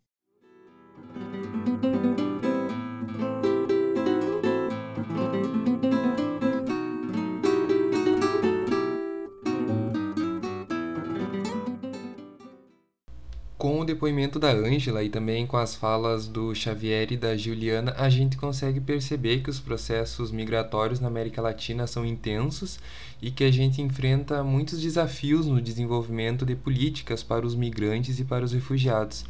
Com 13.65 13.81
o 13.81 13.85
depoimento 13.87 14.39
da 14.39 14.51
Ângela 14.51 15.03
e 15.03 15.09
também 15.09 15.47
com 15.47 15.57
as 15.57 15.75
falas 15.75 16.29
do 16.29 16.55
Xavier 16.55 17.11
e 17.11 17.17
da 17.17 17.35
Juliana, 17.35 17.95
a 17.97 18.11
gente 18.11 18.37
consegue 18.37 18.79
perceber 18.79 19.39
que 19.39 19.49
os 19.49 19.59
processos 19.59 20.31
migratórios 20.31 21.01
na 21.01 21.09
América 21.09 21.41
Latina 21.41 21.87
são 21.87 22.05
intensos 22.05 22.79
e 23.23 23.31
que 23.31 23.43
a 23.43 23.51
gente 23.51 23.81
enfrenta 23.81 24.45
muitos 24.45 24.83
desafios 24.83 25.47
no 25.47 25.63
desenvolvimento 25.63 26.45
de 26.45 26.55
políticas 26.55 27.23
para 27.23 27.47
os 27.47 27.55
migrantes 27.55 28.21
e 28.21 28.25
para 28.25 28.45
os 28.45 28.53
refugiados. 28.53 29.25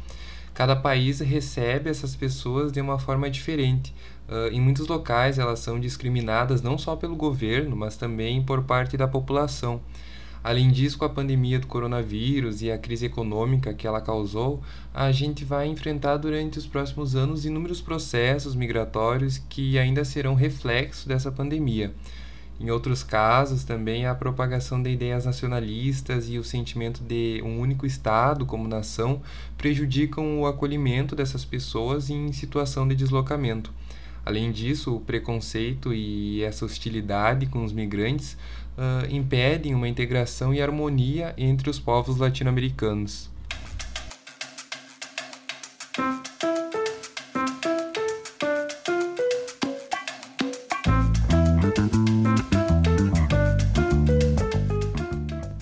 Cada 0.53 0.75
país 0.75 1.21
recebe 1.21 1.89
essas 1.89 2.13
pessoas 2.13 2.73
de 2.73 2.81
uma 2.81 2.99
forma 2.99 3.29
diferente. 3.29 3.95
Uh, 4.27 4.51
em 4.51 4.59
muitos 4.59 4.85
locais, 4.85 5.39
elas 5.39 5.59
são 5.59 5.79
discriminadas 5.79 6.61
não 6.61 6.77
só 6.77 6.97
pelo 6.97 7.15
governo, 7.15 7.73
mas 7.73 7.95
também 7.95 8.43
por 8.43 8.63
parte 8.63 8.97
da 8.97 9.07
população. 9.07 9.79
Além 10.45 10.69
disso, 10.69 10.99
com 10.99 11.05
a 11.05 11.09
pandemia 11.09 11.57
do 11.57 11.65
coronavírus 11.65 12.61
e 12.61 12.71
a 12.71 12.77
crise 12.77 13.07
econômica 13.07 13.73
que 13.73 13.87
ela 13.87 13.99
causou, 13.99 14.61
a 14.93 15.11
gente 15.11 15.43
vai 15.43 15.65
enfrentar 15.65 16.17
durante 16.17 16.59
os 16.59 16.67
próximos 16.67 17.15
anos 17.15 17.45
inúmeros 17.45 17.81
processos 17.81 18.53
migratórios 18.53 19.39
que 19.49 19.79
ainda 19.79 20.05
serão 20.05 20.35
reflexo 20.35 21.07
dessa 21.07 21.31
pandemia. 21.31 21.95
Em 22.59 22.69
outros 22.69 23.01
casos, 23.01 23.63
também 23.63 24.05
a 24.05 24.13
propagação 24.13 24.83
de 24.83 24.91
ideias 24.91 25.25
nacionalistas 25.25 26.29
e 26.29 26.37
o 26.37 26.43
sentimento 26.43 27.01
de 27.01 27.41
um 27.43 27.59
único 27.59 27.87
Estado 27.87 28.45
como 28.45 28.67
nação 28.67 29.23
prejudicam 29.57 30.41
o 30.41 30.45
acolhimento 30.45 31.15
dessas 31.15 31.43
pessoas 31.43 32.11
em 32.11 32.31
situação 32.31 32.87
de 32.87 32.93
deslocamento. 32.93 33.73
Além 34.25 34.51
disso, 34.51 34.95
o 34.95 34.99
preconceito 34.99 35.93
e 35.93 36.43
essa 36.43 36.65
hostilidade 36.65 37.45
com 37.45 37.63
os 37.63 37.71
migrantes 37.71 38.35
uh, 38.77 39.13
impedem 39.13 39.73
uma 39.73 39.87
integração 39.87 40.53
e 40.53 40.61
harmonia 40.61 41.33
entre 41.37 41.69
os 41.69 41.79
povos 41.79 42.17
latino-americanos. 42.17 43.29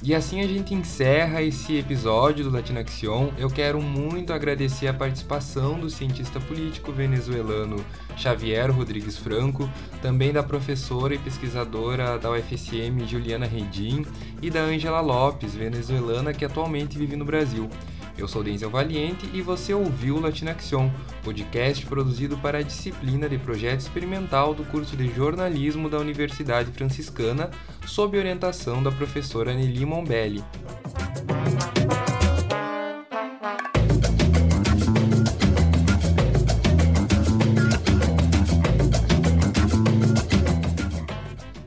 E 0.05 0.13
assim 0.13 0.41
a 0.41 0.47
gente 0.47 0.73
encerra 0.73 1.41
esse 1.41 1.77
episódio 1.77 2.43
do 2.43 2.51
Latino 2.51 2.77
Action. 2.77 3.29
Eu 3.37 3.49
quero 3.49 3.81
muito 3.81 4.33
agradecer 4.33 4.85
a 4.89 4.93
participação 4.93 5.79
do 5.79 5.89
cientista 5.89 6.41
político 6.41 6.91
venezuelano 6.91 7.77
Xavier 8.17 8.69
Rodrigues 8.69 9.17
Franco, 9.17 9.69
também 10.01 10.33
da 10.33 10.43
professora 10.43 11.15
e 11.15 11.17
pesquisadora 11.17 12.19
da 12.19 12.31
UFSM 12.31 13.07
Juliana 13.07 13.45
Redim 13.45 14.05
e 14.41 14.49
da 14.49 14.59
Angela 14.59 14.99
Lopes, 14.99 15.55
venezuelana 15.55 16.33
que 16.33 16.43
atualmente 16.43 16.97
vive 16.97 17.15
no 17.15 17.23
Brasil. 17.23 17.69
Eu 18.15 18.27
sou 18.27 18.43
Denzel 18.43 18.69
Valiente 18.69 19.27
e 19.33 19.41
você 19.41 19.73
ouviu 19.73 20.21
Action, 20.25 20.89
podcast 21.23 21.83
produzido 21.87 22.37
para 22.37 22.59
a 22.59 22.61
disciplina 22.61 23.27
de 23.27 23.39
projeto 23.39 23.79
experimental 23.79 24.53
do 24.53 24.63
curso 24.65 24.95
de 24.95 25.11
jornalismo 25.13 25.89
da 25.89 25.97
Universidade 25.97 26.71
Franciscana, 26.71 27.49
sob 27.87 28.17
orientação 28.17 28.83
da 28.83 28.91
professora 28.91 29.53
Nelly 29.53 29.85
Mombelli. 29.85 30.43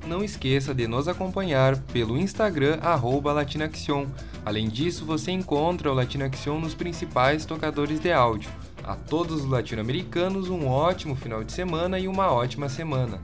Não 0.07 0.22
esqueça 0.22 0.72
de 0.72 0.86
nos 0.86 1.09
acompanhar 1.09 1.76
pelo 1.92 2.16
Instagram 2.16 2.78
@latinaction 3.24 4.07
Além 4.47 4.68
disso, 4.68 5.05
você 5.05 5.32
encontra 5.32 5.90
o 5.90 5.94
Latino 5.94 6.24
Action 6.24 6.61
nos 6.61 6.72
principais 6.72 7.44
tocadores 7.44 7.99
de 7.99 8.12
áudio. 8.12 8.49
A 8.84 8.94
todos 8.94 9.42
os 9.42 9.51
latino-americanos, 9.51 10.49
um 10.49 10.68
ótimo 10.68 11.16
final 11.16 11.42
de 11.42 11.51
semana 11.51 11.99
e 11.99 12.07
uma 12.07 12.30
ótima 12.30 12.68
semana. 12.68 13.20